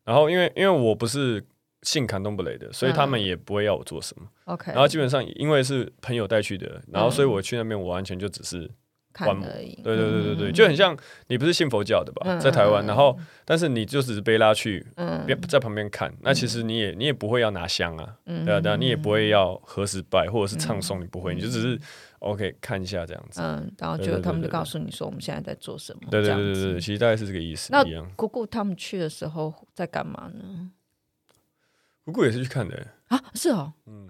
[0.06, 1.46] 然后因为因为我不是
[1.82, 4.26] 信卡东布雷的，所以他们也不会要我做什么。
[4.46, 8.72] OK，然后基本上因为是朋友带去的，然后所以我去那边，我完全就只是。
[9.12, 10.95] 看而已，对对对对对，就很像
[11.28, 14.86] 你不是信佛教的吧，在台湾，然后但是你就只是被拉去，
[15.48, 21.80] 在旁边看，那其实你也你也不会要拿香啊，对啊对啊，你也不会要何时拜或者是唱诵，你不会，你就只是
[22.19, 27.69] OK 看一下这样子，嗯，然后就他们就告诉你说我们现在在做什么，对对对对对，其实大概是这个意思。
[27.72, 27.84] 那
[28.15, 30.72] 姑姑他们去的时候在干嘛呢？
[32.06, 32.88] 姑姑也是去看的。
[33.08, 34.08] 啊，是哦，嗯，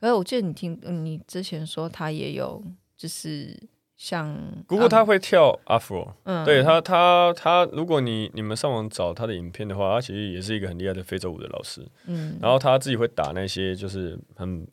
[0.00, 2.62] 而我记得你听你之前说他也有
[2.96, 3.56] 就是。
[4.00, 4.34] 像
[4.66, 14.66] 姑姑她会跳 Afro，嗯，对她她她，如果你你们上网找她的影片的话，她其实也是一个很厉害的非洲舞的老师，嗯，然后她自己会打那些就是很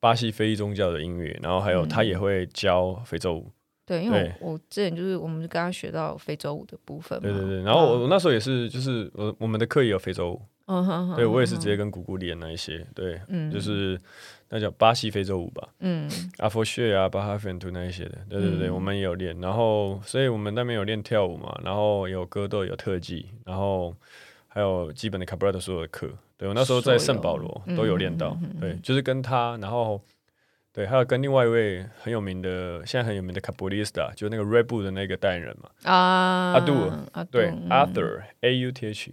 [0.00, 3.52] 巴西非裔宗教的音乐，然后还有她也会教非洲舞，
[3.86, 13.98] 对，因为我之前就是我们刚刚学到非洲舞的部分，对对对，然后我那时候也是就是我我们的课也有非洲舞，嗯哼，对我也是直接跟姑姑练那一些，对，嗯，就是。
[14.48, 23.92] 那叫巴西非洲舞吧，嗯，阿佛谢啊，巴哈芬图那一些的，对对对，嗯、我们也有练，然后，所以我们那边有练跳舞嘛，然后有格斗，有特技，然后
[24.46, 30.00] 还有基本的卡布拉的所有的课，对我那时候在圣保罗都有练到，嗯、对，就是跟他，然后
[30.72, 36.72] 对，还有跟另外一位很有名的，现在很有名的卡布里斯塔，就那个 Red Bull 的那个代言人嘛，啊，阿杜，
[37.32, 39.12] 对，Arthur A U T H，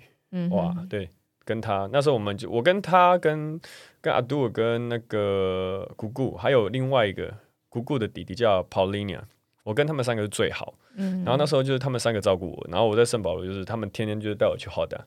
[0.52, 1.10] 哇，对。
[1.46, 3.60] 跟他那时候，我们就我跟他跟
[4.02, 7.34] 跟阿杜跟那个姑姑，还有另外一个
[7.70, 9.22] 姑姑的弟弟叫 Paulinia，
[9.64, 10.74] 我跟他们三个是最好。
[10.96, 15.00] 嗯，然后那时候就是他们三个照顾我，然后我在圣保罗就是他们天天就是带我去 Hoda，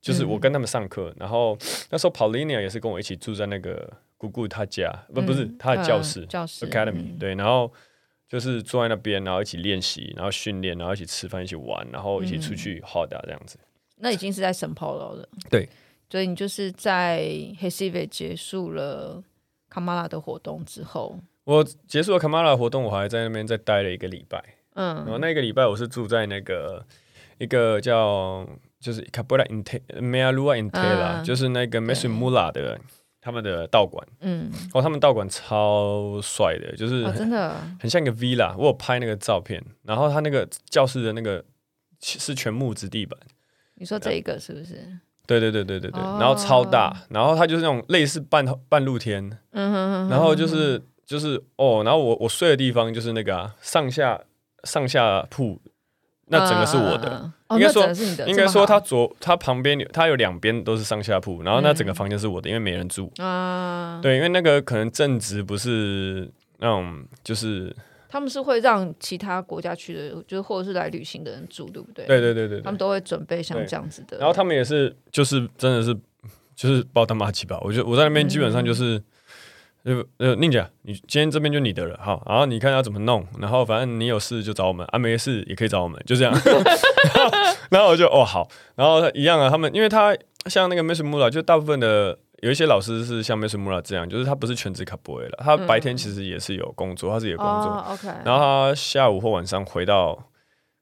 [0.00, 1.12] 就是我跟他们上课。
[1.18, 1.56] 然后
[1.90, 7.70] 那时候 Paulinia 也是跟我一起住在那个姑姑她家，不不是她的教室教室 Academy 对，然后
[8.26, 13.58] 就是坐在那边，然后一起练习，然后训练，然后一起吃饭，一起玩，然后一起出去 Hoda 这样子。
[13.96, 15.68] 那已经是在圣保罗了，对。
[16.10, 17.22] 所以你就是在
[17.60, 19.22] Recife 结束了
[19.68, 24.42] 卡马拉的活动之后，我结束了卡马拉活动，我还在那边再待了一个礼拜。
[24.74, 26.84] 嗯，然后那个礼拜我是住在那个
[27.38, 29.44] 一个叫就是 Capoeira
[30.00, 32.80] Meia Lua Inteira，就是那个 Mestre Mula 的
[33.20, 34.06] 他们的道馆。
[34.20, 38.56] 嗯，哦，他们道馆超帅的，就是真的很像一个 villa。
[38.56, 41.44] 我有拍那个照片，然后他那个教室的那个
[42.00, 43.18] 是全木质地板。
[43.74, 44.98] 你说这一个是不是？
[45.26, 54.20] 对对对对对对，然后超大，然后它就是那种类似半半露天，然后就是就是哦，然后我我睡的地方就是那个上下
[54.64, 55.60] 上下铺，
[56.26, 57.86] 那整个是我的，应该说
[58.26, 63.12] 应该说它左它旁边它有两边都是上下铺，然后那整个房间是我的，因为没人住。
[63.18, 67.74] 啊，对，因为那个可能正值不是那种就是。
[68.14, 72.06] 他们是会让其他国家去的，就是或者是来旅行的人住，对不对？
[72.06, 74.16] 对对对对，他们都会准备像这样子的。
[74.18, 75.92] 然后他们也是，就是真的是，
[76.54, 77.58] 就是包他妈七吧。
[77.60, 79.02] 我觉得我在那边基本上就是，
[79.84, 86.32] 就呃，宁姐，你今天这边就你的了，好，然后你看要怎么弄，然后反正你有事就找我们，啊没事也可以找我们，就这样。
[87.70, 92.16] 然后，我就哦好，然后一样啊，他们因为他像那个 Mestre Mula，就大部分的。
[92.44, 98.04] 有一些老师是像 Mestre Mula 这样，就是他不是全职卡波埃了，他白天其实也是有工作，他是有工作，嗯 oh.
[98.22, 100.28] 然后他下午或晚上回到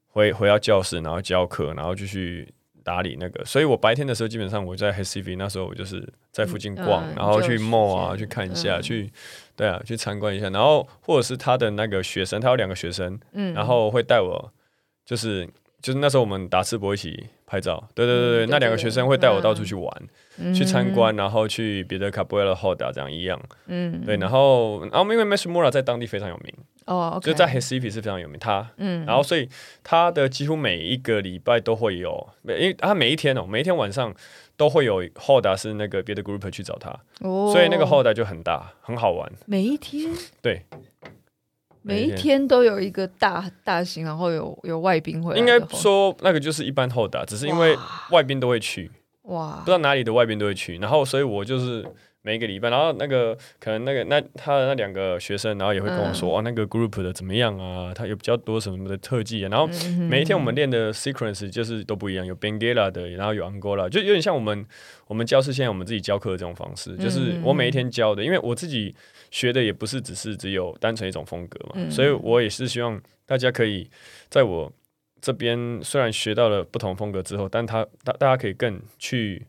[0.07, 3.45] 回回到教室，然后教课，然后继续打理那个。
[3.45, 9.09] 所以我白天的时候，基本上我在 HCV 那时候，我就是在附近逛，嗯、然后去 mall 啊，去看一下，嗯、去
[9.55, 14.51] 对啊，去参观一下，然后或者是他的那个学生，他有两个学生，嗯、然后会带我，
[15.05, 15.49] 就是
[15.83, 17.27] 就是那时候我们打赤膊一起。
[17.45, 26.51] 拍照，对对对对，那两个学生会带我到处去玩，去参观，然后去别的卡布埃拉后打这样一样，嗯，对，然后然后因为 Mestre Mula 在当地非常有名，
[26.87, 29.47] 哦，就在 Recife 是非常有名，他，嗯，然后所以
[29.83, 34.11] 他的几乎每一个礼拜都会有，因为他每一天哦，每一天晚上
[34.57, 40.09] 都会有后达是那个别的 group 去找他，哦，所以那个后达就很大，很好玩，每一天，
[40.41, 40.63] 对。
[41.83, 45.39] 每一天都有一个大大型，然后有有外宾会来。
[45.39, 47.77] 应该说那个就是一般后打，只是因为
[48.11, 48.89] 外宾都会去。
[49.23, 49.59] 哇！
[49.59, 51.85] 不知道哪里的外宾都会去，然后所以我就是
[52.23, 57.93] 每一个礼拜，然后那个可能那个那他的那两个学生，然后也会跟我说，哇，那个 group 的怎么样啊？
[57.93, 59.47] 他有比较多什么的特技啊？
[59.49, 59.65] 然后
[60.09, 64.65] 每一天我们练的 sequence 就是都不一样，有 Benguela 的，然后有 Angola，就有点像我们
[65.07, 68.93] 我们教室现在我们自己教课的这种方式，就是我每一天教的，因为我自己。
[69.33, 73.89] 学的也不是只是只有单纯一种风格嘛，嗯、所以我也是希望大家可以
[74.29, 74.71] 在我
[75.19, 79.43] 这边虽然学到了不同风格之后，但他大大家可以更去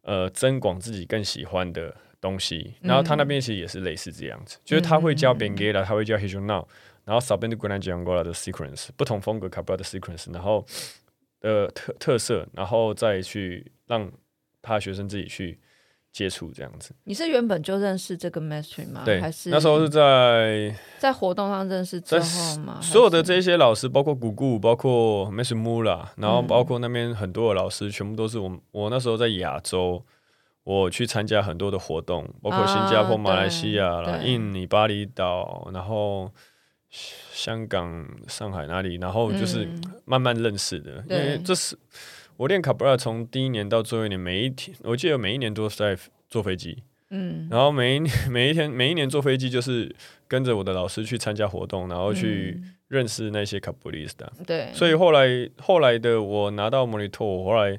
[0.00, 2.72] 呃增广自己更喜欢的东西。
[2.80, 6.66] 然后他那边其实也是类似这样子，嗯、就是他会教 Benguela，他会教 Regional，
[7.04, 10.64] 然后 Sabendo Grande Angola 的 sequence，不同风格 Capoeira 的 sequence，然后
[11.42, 14.10] 呃特特色，然后再去让
[14.62, 15.58] 他的学生自己去
[16.12, 16.94] 接触这样子。
[17.04, 19.02] 你是原本就认识这个 mastery 吗？
[19.04, 22.80] 对，还是那时候是在在活动上认识之后吗？
[22.80, 30.04] 所有的这些老师，包括古古，包括 Master Mula，然后包括那边很多的老师，全部都是我我那时候在亚洲。
[30.62, 36.30] 我去参加很多的活动，包括新加坡、马来西亚、印尼、巴厘岛，然后
[37.32, 39.66] 香港、上海哪里，然后就是
[40.04, 41.02] 慢慢认识的。
[41.08, 41.76] 因为这是
[42.40, 45.94] 我练卡布拉从第一年到最后一年，每一天我记得每一年都是在
[46.26, 46.82] 坐飞机。
[47.10, 49.94] 嗯，然后每一年 每一天每一年坐飞机就是
[50.26, 54.32] 跟着我的老师去参加活动，然后去认识那些卡布里斯的。
[54.46, 55.28] 对，所以后来
[55.58, 57.78] 后来的我拿到莫尼托，我后来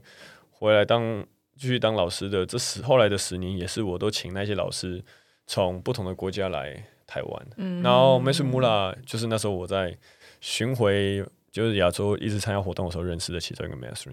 [0.51, 1.25] 回来当。
[1.57, 4.99] 继续当老师的这十后来的十年，也是我都请那些老师
[5.45, 6.73] 从不同的国家来
[7.05, 7.47] 台湾。
[7.57, 9.95] 嗯，然后 Master Mula 就是那时候我在
[10.39, 14.09] 巡回，就是亚洲一直参加活动的时候认识的其中一个 Master。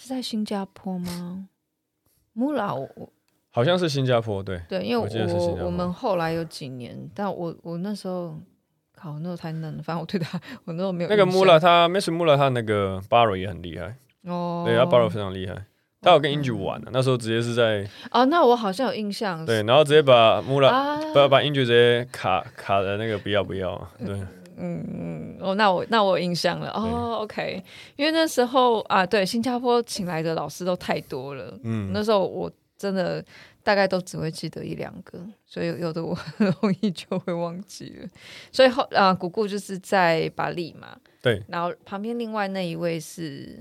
[0.00, 1.48] 是在新加坡吗
[2.36, 3.10] ？Mula 我
[3.50, 8.38] 好像是新加坡，对对，因为我我，我，们后来有几年，但我我那时候
[8.94, 11.10] 靠那时候太嫩了，反正我对他我那时候没有。
[11.10, 15.64] 那个 Mula 他 Master Mula 他那个 Barrow 也很厉害哦，对，他 Barrow 非常厉害。
[16.00, 19.44] 他有跟 Inju 玩的，那时候直接是在哦，那我好像有印象。
[19.44, 23.76] 对，然后直接把穆拉把把 Inju 直接卡卡的那个不要不要。
[23.98, 24.28] 对， 嗯
[24.60, 26.70] 嗯嗯，哦，那我那我有印象了。
[26.70, 27.62] 哦，OK，
[27.96, 31.58] 因为那时候啊，对，新加坡请来的老师都太多了。
[31.62, 33.24] 嗯，那时候我真的
[33.62, 38.08] 大概都只会记得一两个，所以有的我很容易就会忘记了。
[38.52, 40.96] 所以后啊，古古就是在巴黎嘛。
[41.20, 43.58] 对，然后旁边另外那一位是。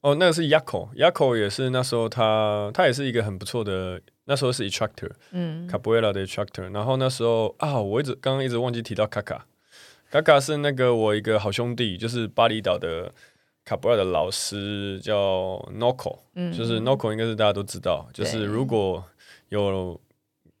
[0.00, 6.70] 哦，那个是 Yako，Yako 也是那时候他他也是一个很不错的，那时候是 instructor，嗯，Capoeira 的 instructor。
[6.74, 9.46] 然后那时候啊，我一直刚刚一直忘记提到卡卡，
[10.14, 13.12] 卡卡是那个我一个好兄弟，就是巴厘岛的
[13.66, 19.04] Capoeira 的老师叫 Noko，嗯，就是 Noko 应该是大家都知道，就是如果
[19.48, 20.00] 有。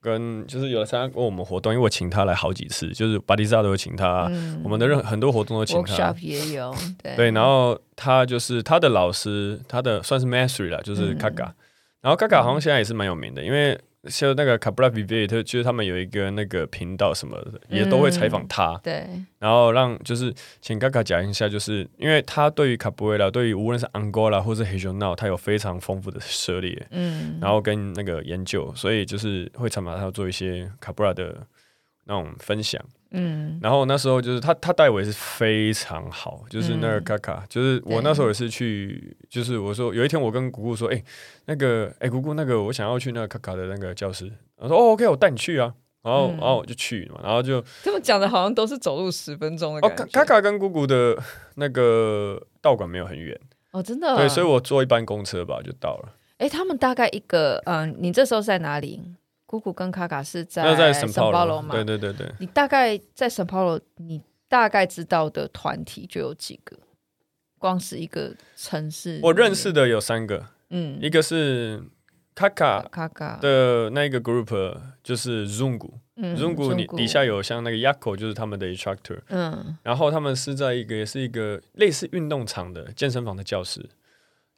[0.00, 6.12] 跟就是有参加过我们活动，因为我请他来好几次，就是巴黎萨都有请他，嗯、我们的任很多活动都请他。
[6.12, 11.56] workshop 也有，对，对，然后他就是他的老师，他的算是 mastery 了，就是卡卡，嗯、
[12.02, 13.80] 然后卡卡好像现在也是蛮有名的，因为。
[14.08, 18.72] 像那个卡布拉比贝特，就是他们有一个那个频道什么的，也都会采访他。
[18.74, 26.86] 嗯、对，然后让就是请卡卡讲一下，就是因为他对于卡布瑞拉，对于无论是安哥拉或是黑熊闹，他有非常丰富的涉猎。
[26.90, 31.46] 嗯，然后跟那个研究，所以就是会常把他做一些卡布拉的
[32.04, 32.82] 那种分享。
[33.16, 41.04] 嗯，然后那时候就是他他带我也是非常好，就是那个卡卡，嗯、就是我那时候也是去，就是我说有一天我跟姑姑说，哎、欸，
[41.46, 50.02] 那个哎、欸、姑姑那个我想要去那个卡卡的那个教室，我说哦 OK 我带你去啊，然后、嗯、然后我就去嘛，然后就他们讲的好像都是走路十分钟的感觉。
[50.02, 51.16] 哦，卡卡跟姑姑的
[51.54, 53.38] 那个道馆没有很远
[53.70, 56.08] 哦，真的，对，所以我坐一班公车吧就到了。
[56.38, 59.00] 哎、欸，他们大概一个嗯，你这时候在哪里？
[59.46, 61.74] 姑姑跟卡卡是在圣保罗吗？
[61.74, 62.32] 对对对对。
[62.40, 66.76] 你大概在圣保罗，你大概知道的团体就有几个？
[67.58, 70.44] 光是一个城市，我认识的有三个。
[70.68, 71.82] 嗯，一个是
[72.34, 79.20] 卡卡卡卡的那个 group，就是 Zungu，Zungu 你底下有像那个 Yako，就是他们的 instructor。
[79.28, 79.78] 嗯。
[79.82, 83.88] 然后他们是在一个也是一个类似运动场的健身房的教室。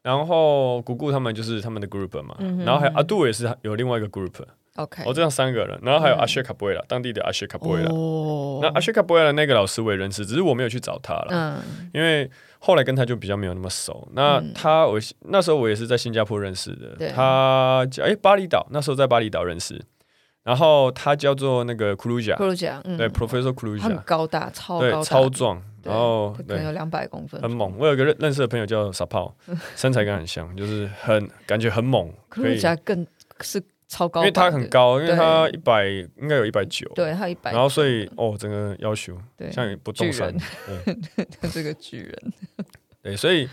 [0.03, 2.37] 然后姑姑他们就是他们的 group 嘛。
[2.65, 4.45] 然后还有阿杜也是有另外一个 group。
[4.77, 7.91] OK，哦，这样三个人，然后还有阿谢卡布伊拉，当地的阿谢卡布伊拉。
[7.91, 14.09] 哦，那阿谢卡布伊拉那个老师我也认识，只是我没有去找他了，嗯，因为后来跟他就比较没有那么熟。
[14.13, 14.99] 那他我
[15.29, 19.81] 那时候我也是在新加坡认识的，他叫哎巴厘岛，那时候在巴厘岛认识。
[20.43, 27.75] 然后他叫做那个库鲁贾，库鲁贾，对，Professor 库鲁贾，很高大，超高，超壮，然后可能有两百公分，很猛。
[27.77, 29.35] 我有一个认认识的朋友叫傻炮，
[29.75, 32.13] 身材跟他很像，就是很感觉很猛。
[32.29, 33.05] 库鲁贾更
[33.41, 33.61] 是。
[33.89, 39.17] 超高，因为他很高，因为他一百应该有一百九，对他一百，然后所以哦，整个要求
[39.51, 40.35] 像不动山，
[41.53, 42.33] 这个巨人，
[43.03, 43.49] 对，所以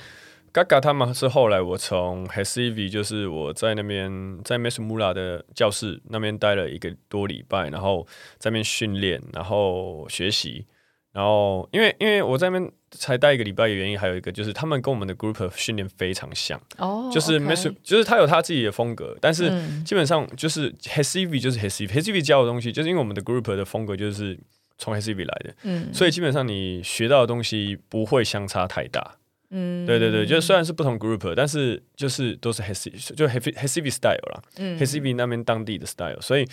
[0.54, 8.06] Gaga 他们是后来我从 HSEV 就是我在那边在 Master Mula 的教室那边待了一个多礼拜，然后
[8.38, 10.66] 在那边训练，然后学习。
[11.12, 19.52] 然后，因为因为我在那边才待一个礼拜的原因，还有一个就是他们跟我们的 group 训练非常像，哦，就是 Master 就是他有他自己的风格，但是
[19.84, 24.38] 基本上就是 HSEV 就是 HSEV，HSEV 教的东西，就是因为我们的 group 的风格就是
[24.78, 29.16] 从 HSEV 来的，嗯，所以基本上你学到的东西不会相差太大，
[29.50, 36.48] 嗯，对对对，就虽然是不同 group，但是就是都是 HSEV 就 HSEV style 啦，嗯，HSEV 那边当地的 style，所以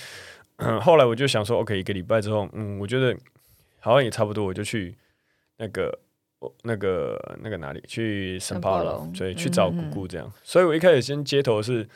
[0.80, 3.16] 后来我就想说，OK，一个礼拜之后，嗯，我觉得。
[3.82, 4.94] 好像也差不多，我就去
[5.56, 5.98] 那个
[6.62, 10.26] 那个那个哪里去圣保罗，所以嗯、去找姑姑这样。
[10.26, 11.88] 嗯、所以我一开始先接头是，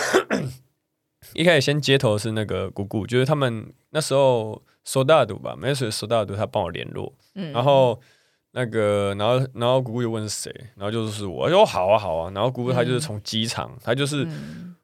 [1.34, 8.00] 一开始先接头是那个姑姑，就是他们那时候苏大度吧，没事苏大度他帮我联络，嗯、然后
[8.52, 14.24] 那个然后然后姑姑就问是谁，然后就是我，我说好啊好啊，然后姑姑她就是从机场，她、嗯、就是。
[14.24, 14.74] 嗯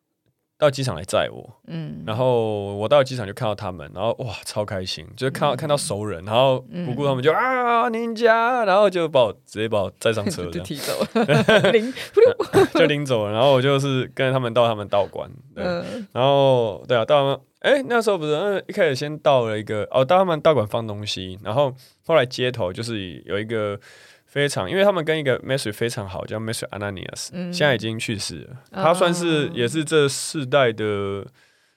[0.58, 11.92] 到机场来载我，嗯，然后我到机场就看到他们，然后哇，超开心，就是看到、嗯、看到熟人，然后姑姑他们就、嗯、啊，您家，然后就把我直接把我载上车， 就提走了， 拎
[12.72, 21.74] 就拎走了，然后我就是跟着他们到他们道馆，对，嗯、然后对啊，到他们，哎，那时候不是，嗯，一开始先到了一个哦，到他们道馆放东西，然后
[22.06, 23.78] 后来街头就是有一个。
[24.26, 28.56] 非常，因为他们跟一个 Mestre 非常好，叫 Mestre Ananias，、嗯、现在已经去世了。
[28.72, 31.26] 哦、他算是也是这世代的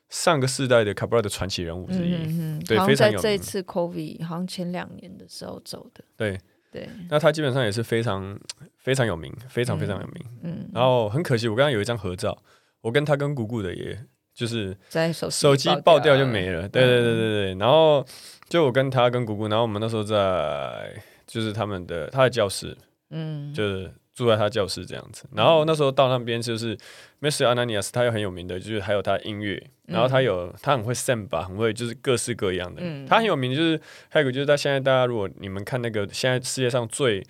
[0.10, 2.16] 上个世代的 Capoeira 的传奇人物之一。
[2.16, 3.22] 嗯、对，非常有名。
[3.22, 6.04] 在这次 COVID 好像前两年的时候走的。
[6.18, 6.38] 对
[6.72, 8.38] 对，对那他基本上也是非常
[8.78, 10.26] 非常有名，非常非常有名。
[10.42, 12.38] 嗯，嗯然后很可惜，我刚刚有一张合照，
[12.82, 13.98] 我跟他跟姑姑的，也
[14.34, 16.68] 就是在手手机爆掉就没了。
[16.68, 18.06] 对对对对对，然后
[18.50, 21.02] 就我跟他跟姑姑，然后我们那时候在。
[21.30, 22.76] 就是他们的他的教室，
[23.12, 25.26] 嗯，就是住在他教室这样子。
[25.36, 26.76] 然后那时候到那边就是
[27.22, 29.64] Mestre Ananias，他又很有名的，就是还有他的音乐。
[29.86, 32.82] 然后他有他很会 samba，很会就是各式各样的。
[32.84, 37.24] 嗯、他很有名，就是还有一个就是他现在大家如果你们看那个现在世界上最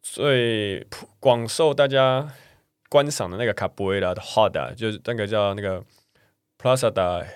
[0.00, 0.86] 最
[1.18, 2.32] 广受大家
[2.88, 5.82] 观赏的那个卡布埃拉的 Hoda，就是那个叫那个
[6.62, 7.26] Plaza da。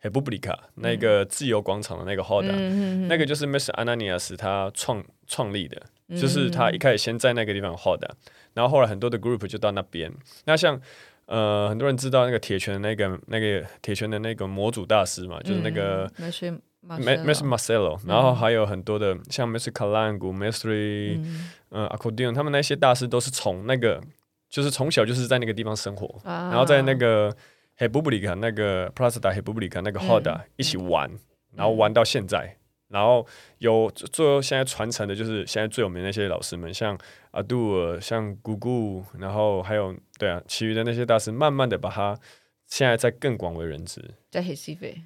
[0.00, 5.04] Republica 那个自由广场的那个 Hoda，、嗯、那个就是 Mestre Ananias 他创。
[5.28, 5.80] 创立的，
[6.20, 8.16] 就是他一开始先在那个地方画的，
[8.54, 10.12] 然后后来很多的 group 就到那边。
[10.46, 10.80] 那像
[11.26, 21.50] 呃很多人知道那个铁拳的那个那个铁拳的那个模组大师嘛，就是那个 Mestre Marcelo，然后还有很多的像 Mestre Calango、Mestre 嗯。
[21.70, 24.02] Accordion，他们那些大师都是从那个
[24.48, 27.30] 就是从小就是在那个地方生活，然后在那个
[27.76, 31.10] Republica 那个 Praça da República 那个 Hoda 一起玩，
[31.54, 32.56] 然后玩到现在。
[32.88, 33.26] 然后
[33.58, 36.98] 有最后现在传承的就是现在最有名的那些老师们，像
[37.32, 42.18] 阿杜尔、像姑姑，然后还有对啊，其余的那些大师，慢慢的把它
[42.66, 44.02] 现在在更广为人知。
[44.30, 45.02] 在黑西非，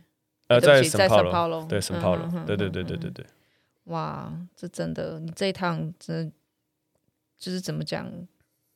[0.46, 3.26] 呃，在圣保罗，对圣保罗，对对对对对对。
[3.86, 6.32] 哇，这真的，你这一趟真的
[7.36, 8.08] 就是怎么讲，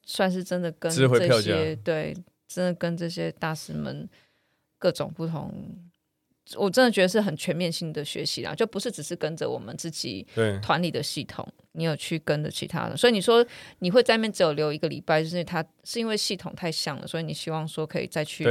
[0.04, 2.12] 算是真的跟这些对，
[2.48, 4.08] 真的跟这些大师们
[4.78, 5.52] 各种不同。
[6.54, 10.24] 我真的觉得是很全面性的学习啦，就不是只是跟着我们自己
[10.62, 12.96] 团里的系统，你有去跟着其他的。
[12.96, 13.44] 所以你说
[13.80, 18.44] 你会在那边只有留一个礼拜，就是他是因为系统太像了，所以你希望说可以再去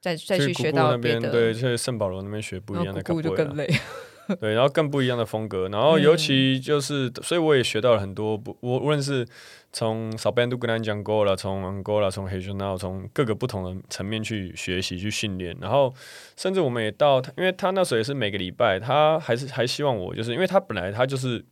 [0.00, 1.30] 再再去学到别的。
[1.30, 3.68] 对，去圣保罗那边学不一样的，姑姑就更累。
[4.40, 8.36] 对，然后更不一样的风格，然后尤其就是，嗯、所以我也学到了很多。
[8.38, 9.26] 不，我无论是
[9.72, 15.92] 从少班都跟他讲过了，从安哥拉，从黑熊，然后从各个不同的层面去学习、去训练，然后
[16.36, 21.44] 甚至我们也到，因为他那时候也是每个礼拜，他还是还希望我，就是因为他本来他就是因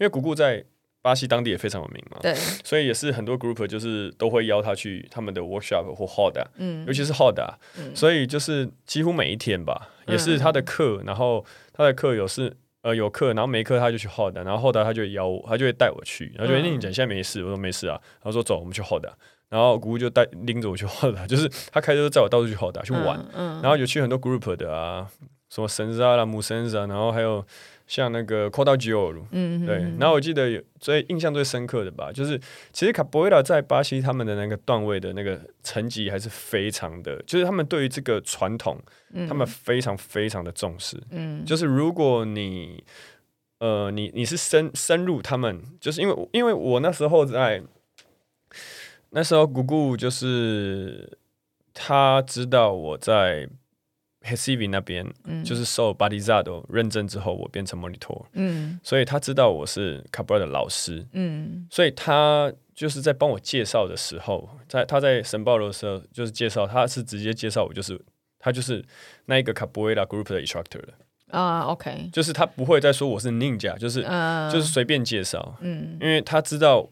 [0.00, 0.62] 为姑姑在
[1.00, 11.44] 巴西当地也非常有名嘛，对，所以也是很多 group 就是都会邀他去他们的 workshop 或 hoda，嗯，尤其是 hoda，嗯，所以就是几乎每一天吧，也是他的课，然后。
[11.78, 19.06] 他的课有是呃有课，然后没课他就去 hold，然后后台他就邀我，他就会带我去，然后就跟你讲现在没事，我说没事啊，然后说走我们去 hold，
[19.48, 25.08] 然后姑姑就带拎着我去 hold， 就是他开车载我到处去 hold 去玩，嗯嗯、然后有去很多 group 的啊，
[25.48, 27.42] 什么神啊啦母神啊，然后还有。
[27.88, 32.38] 像那个 Cordal Gio，嗯，对，然后我记得有最印象最深刻的吧，就是
[32.70, 38.78] 其实卡波伊拉在巴西他们的那个段位的那个层级还是非常的，就是他们对于这个传统，
[39.14, 42.84] 嗯、他们非常非常的重视，嗯，就是如果你
[43.58, 47.62] 呃你你是深深入他们，就是因为因为我那时候在
[49.10, 51.18] 那时候姑姑就是
[51.72, 53.48] 他知道我在。
[54.22, 67.98] Recife 那边，嗯、就是受 b a d i z a d o 认证之后，我变成 Monitor，嗯，所以他知道我是 Capoeira 的老师，嗯，所以他就是在帮我介绍的时候，在他在申报的时候，就是介绍，他是直接介绍我，就是
[68.40, 68.84] 他就是
[69.26, 70.88] 那一个 Capoeira Group 的 Instructor 的。
[71.30, 76.88] 啊，OK，就是他不会再说我是 Ninja，就是、uh, 就是随便介绍，嗯，因为他知道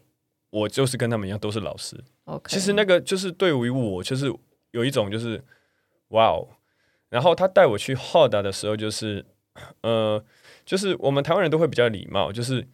[0.49, 4.33] 我就是跟他们一样都是老师，OK，其实那个就是对于我就是
[4.71, 5.43] 有一种就是
[6.09, 6.47] 哇哦。
[7.09, 9.25] 然后他带我去 Roda 的时候，就是，
[9.81, 10.23] 呃，
[10.65, 12.67] 就是我们台湾人都会比较礼貌，就是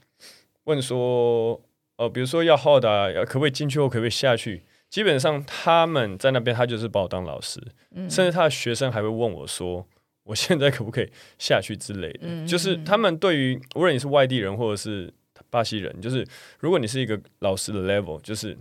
[0.64, 1.62] 问说，
[1.98, 4.64] 呃，比如说要 Roda，可不可以进去或可不可以下去？
[4.90, 7.60] 基本上他们在那边，他就是把我当老师，
[7.96, 9.84] 嗯、甚至他的学生还会问我说，
[10.24, 12.20] 我现在可不可以下去之类的。
[12.22, 15.12] 嗯、就是他们对于无论你是外地人或者是
[15.50, 16.24] 巴西人，就是
[16.60, 18.56] 如果你是一个老师的 level，就是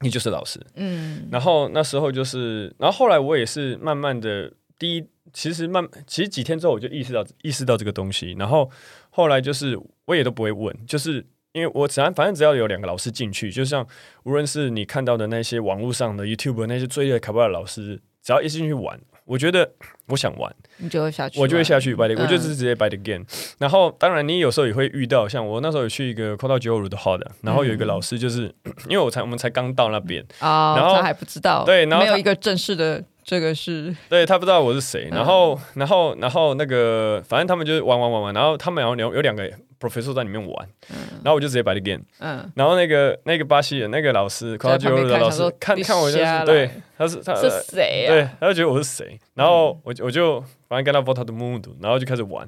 [0.00, 8.68] 你就是老师，嗯，然后那时候就是，然后后来我也是慢慢的，第一，其实慢，其实几天之后我就意识到意识到这个东西，然后
[9.10, 13.86] 后来就是我也都不会问，就是因为我只要反正只要有两个老师进去，就像
[14.24, 18.98] 无论是你看到的那些网络上的 YouTube 那些最厉害卡布拉老师，只要一进去玩。
[19.30, 19.70] 我觉得
[20.08, 23.24] 我想玩，你就会下去，我就会下去 buy the，、嗯、我就是直接 buy the game。
[23.58, 35.08] 然后当然你有时候也会遇到，像我那时候有去一个 Kota Djoru 的 hall 的，然后有一个老师就是、嗯、因为我才我们才刚到那边啊，然后他还不知道，对，然后没有一个正式的这个是，对他不知道我是谁。
[35.12, 39.48] 然后、嗯、然后然后那个反正他们就是玩玩玩玩，然后他们然后有有两个。
[39.80, 48.12] Professor 在里面玩，嗯、然后我就直接摆的 game，嗯，然后那个那个巴西人那个老师，考就的老师看看我就是对，他是他是谁啊？
[48.12, 52.46] 对，他就觉得我是谁，然后我我就反正跟他 vote 的 mood，然后就开始玩，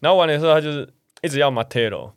[0.00, 0.88] 然后玩的时候他就是
[1.20, 2.12] 一直要 Matero，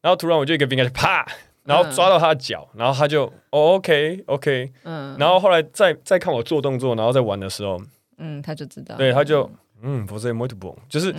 [0.00, 1.24] 然后突然我就一个冰盖就啪，
[1.62, 7.80] 然后抓到他的脚，然后他就、哦、OK OK，嗯，然后后来再再看我做动作，然后再玩的时候，
[8.18, 9.48] 嗯，他就知道，对，他就
[9.82, 11.14] 嗯，不是 multiple，就是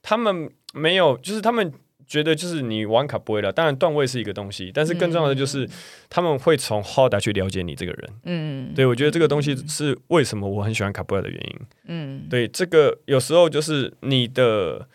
[0.00, 1.72] 他们没有，就是他们。
[2.10, 5.68] 觉得就是你玩卡布埃拉，当然段位是一个东西，但是更重要的就是
[6.08, 8.10] 他们会从 Hada 去了解你这个人。
[8.24, 11.60] 嗯，对，我觉得这个东西是为什么我很喜欢卡布埃拉的原因。
[11.84, 14.88] 嗯，对，这个有时候就是你的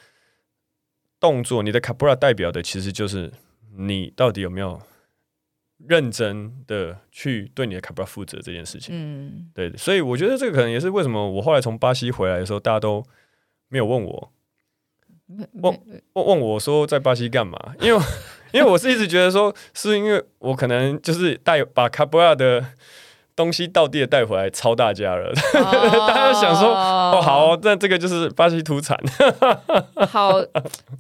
[1.18, 3.32] 动作，你的卡布拉代表的其实就是
[3.78, 4.82] 你到底有没有
[5.88, 8.90] 认真的去对你的卡布拉负责这件事情。
[8.94, 13.06] 嗯，对，所以我觉得这个可能也是为什么我后来从巴西回来的时候，大家都
[13.70, 14.34] 没有问我。
[15.28, 15.48] 问
[16.14, 17.58] 问问我说在巴西干嘛？
[17.82, 18.04] 因为
[18.54, 22.64] 因为我是一直觉得说，是因为我可能就是带把卡布拉的
[23.36, 25.34] 东西倒地的带回来抄大家了，
[26.08, 28.98] 大家想说哦好哦，那这个就是巴西土产，
[30.08, 30.42] 好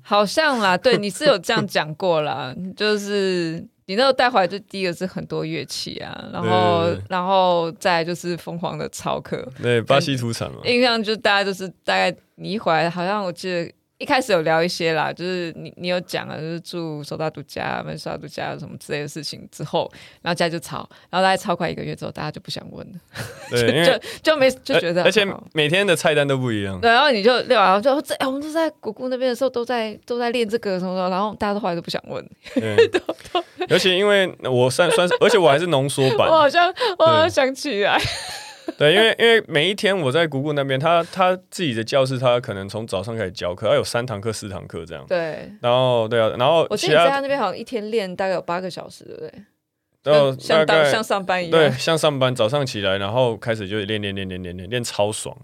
[0.01, 13.71] 好像啦，对，你是有这样讲过啦，就是你那时候带回来就第一个是很多乐器啊，然后然后再来就是疯狂的抄课，对，巴西土产嘛，印象就大家就是大概你一回来，好像我记得。
[14.05, 19.91] 一开始有聊一些啦，就是你你有讲了，就是住首大独家、没首大独家什么之类的事情之后，
[20.21, 22.93] 然后家就吵，然后大概超快一个月之后，大家就不想问了，
[23.49, 26.79] 对，就就就没就觉得，而且每天的菜单都不一样。
[26.79, 32.23] 对，然后你就练完就这，哎，我们都在姑姑那边的时候都在都在练这个什么的，然后大家都后来都不想问。
[32.53, 32.77] 对，
[33.69, 37.99] 尤其因为我算算是，而且我还是浓缩版， 我好像我好像想起来。
[38.77, 45.05] 对，因为因为每一天我在姑姑那边，他他自己的教室，他可能从早上开始教课，他有三堂课、四堂课这样。
[45.07, 45.51] 对。
[45.61, 49.31] 然后对啊，然后我记得在他那边好像一天练大概有八个小时，对不对？
[50.03, 51.51] 然后像当像上班一样。
[51.51, 55.35] 对，像上班，早上起来，然后开始就练练练练练练练超爽，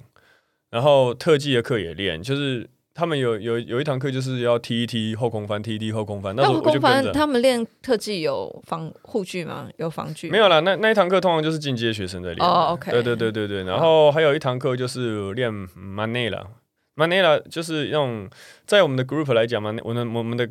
[0.70, 2.70] 然后特技的课也练，就是。
[2.94, 6.36] 他们有有有一堂课就是要踢一踢后空翻，踢一踢后空翻。
[6.36, 9.70] 那后空翻他们练特技有防护具吗？
[9.78, 10.30] 有防具？
[10.30, 12.46] 没有啦，那那一堂课通常就是进阶学生在练。
[12.46, 12.92] 哦，OK。
[12.92, 13.64] 对对对对对。
[13.64, 18.30] 然后还有一堂课就是练 Manela，Manela 就是用
[18.66, 20.50] 在我们的 group 来讲嘛，我们我们的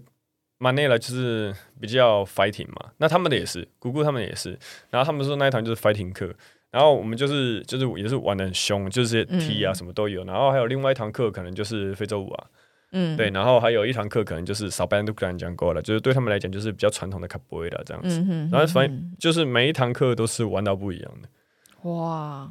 [0.59, 2.93] Manela 就是比较 fighting 嘛。
[2.97, 4.59] 那他们的也是，姑姑他们也是。
[4.89, 6.35] 然后他们说那一堂就是 fighting 课。
[6.71, 10.23] 然后我们就是就是也是玩的很凶，就是踢啊什么都有。
[10.23, 12.47] 嗯、然后还有另外一堂课可能就是非洲舞啊，
[12.93, 13.29] 嗯，对。
[13.31, 18.21] 然后还有一堂课可能就是少班都刚讲过了，就是对他们来讲就是比较传统的卡布埃拉这样子。
[18.53, 21.91] 然后反正就是每一堂课都是玩到不一样的。
[21.91, 22.49] 哇，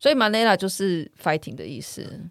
[0.00, 2.30] 所以 Manela 就是 fighting 的意思。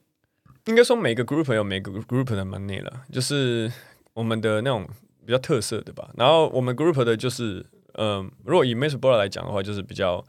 [0.65, 3.71] 应该说每个 group 有每个 group 的 Manela，就是
[4.13, 4.89] 我们的那种
[5.23, 6.09] 比较特色的吧。
[6.17, 7.63] 然后我们 group 的就是，
[7.93, 10.25] 嗯、呃，如果以 Mesbol 来讲的话，就是比较。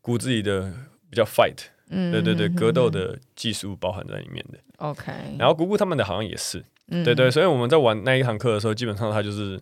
[0.00, 0.72] 骨子里的
[1.08, 1.56] 比较 fight，
[1.88, 4.58] 嗯，对对对，格斗的技术包含在里面的。
[4.78, 9.60] OK，然后姑姑他们的好像也是，嗯、对对，所以我们在玩那一堂课的时候，基本上他就是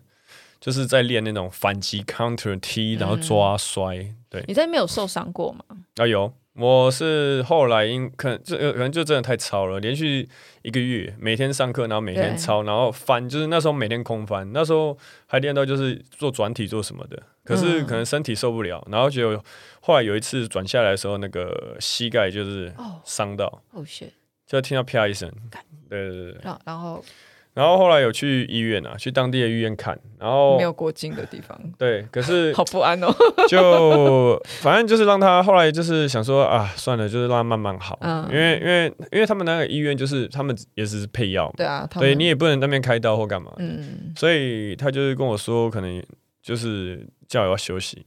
[0.59, 3.97] 就是在练那种反击 counter 踢，然后抓摔。
[3.97, 5.63] 嗯、对，你在没有受伤过吗？
[5.97, 6.33] 啊有。
[6.53, 10.27] 我是后来因可能就可能就真的太操了，连续
[10.61, 19.43] 一个月每天上课，然后每天操，然后翻，就是那时候每天空翻，那时候还练到就是做转体做什么的，可是可能身体受不了，然后就
[19.81, 22.71] 后来有一次转下来的时候，那个膝盖就是
[23.03, 23.83] 伤到，哦，
[24.45, 25.31] 就听到啪一声，
[25.89, 27.03] 对对对，然后。
[27.55, 27.77] 然后。
[27.77, 33.13] 后来有去医院啊，去当地的医院看，然后没有过境的地方，对，可是 好不安哦。
[33.49, 46.01] 就反正就是让他后来就是想说啊，算了，就是让他慢慢好，嗯，因为因为因为他们那个医院就是他们也只是配药，对啊，对你也不能那边开刀或干嘛，嗯，所以他就是跟我说，可能
[46.49, 48.03] 就是叫我要休息。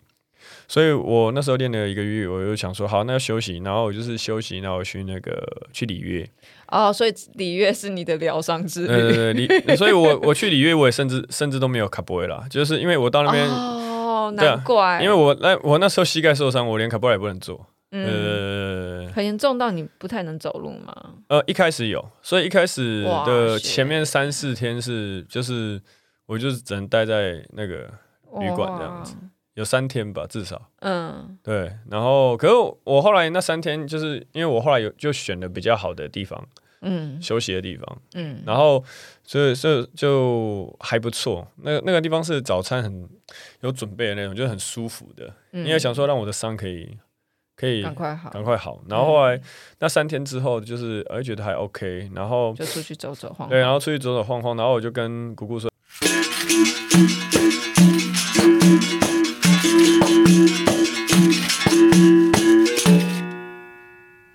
[0.67, 5.33] 所以我那时候练了一个月，我就想说好，那要休息，然后我就是休息，然后我去那个
[5.73, 6.29] 去里约。
[6.67, 8.89] 哦，所以里约是你的疗伤之旅。
[8.89, 17.65] 对对对， 所以我我去里约，我也甚至甚至都没有卡波啦，就是因为我到那边哦，难怪，因为我那我那时候膝盖受伤，我连卡波也不能做。
[17.93, 20.95] 嗯，呃，很严重到你不太能走路吗？
[21.29, 25.81] 呃，一开始有，所以一开始的前面三四天是就是
[26.27, 27.89] 我就是只能待在那个
[28.41, 29.17] 旅馆这样子。
[29.55, 30.71] 有三天吧，至少。
[30.81, 31.71] 嗯，对。
[31.91, 32.55] 然后，可是
[32.85, 36.43] 我后来那三天，就是因为我后来有就选了比较好的地方，
[36.81, 38.43] 嗯，休息的地方，嗯。
[38.47, 38.83] 然后，
[39.23, 41.47] 所以，所以就还不错。
[41.57, 43.07] 那个那个地方是早餐很
[43.61, 45.31] 有准备的那种，就是很舒服的。
[45.51, 46.97] 嗯，因为想说让我的伤可以
[47.55, 48.81] 可以赶快好，赶快好。
[48.89, 49.39] 然后后来
[49.81, 53.49] 那三天之后，就是哎觉得还 OK，然后就出去走走晃晃。
[53.51, 55.71] 对，然后出去走走晃晃，然后我就跟姑姑说。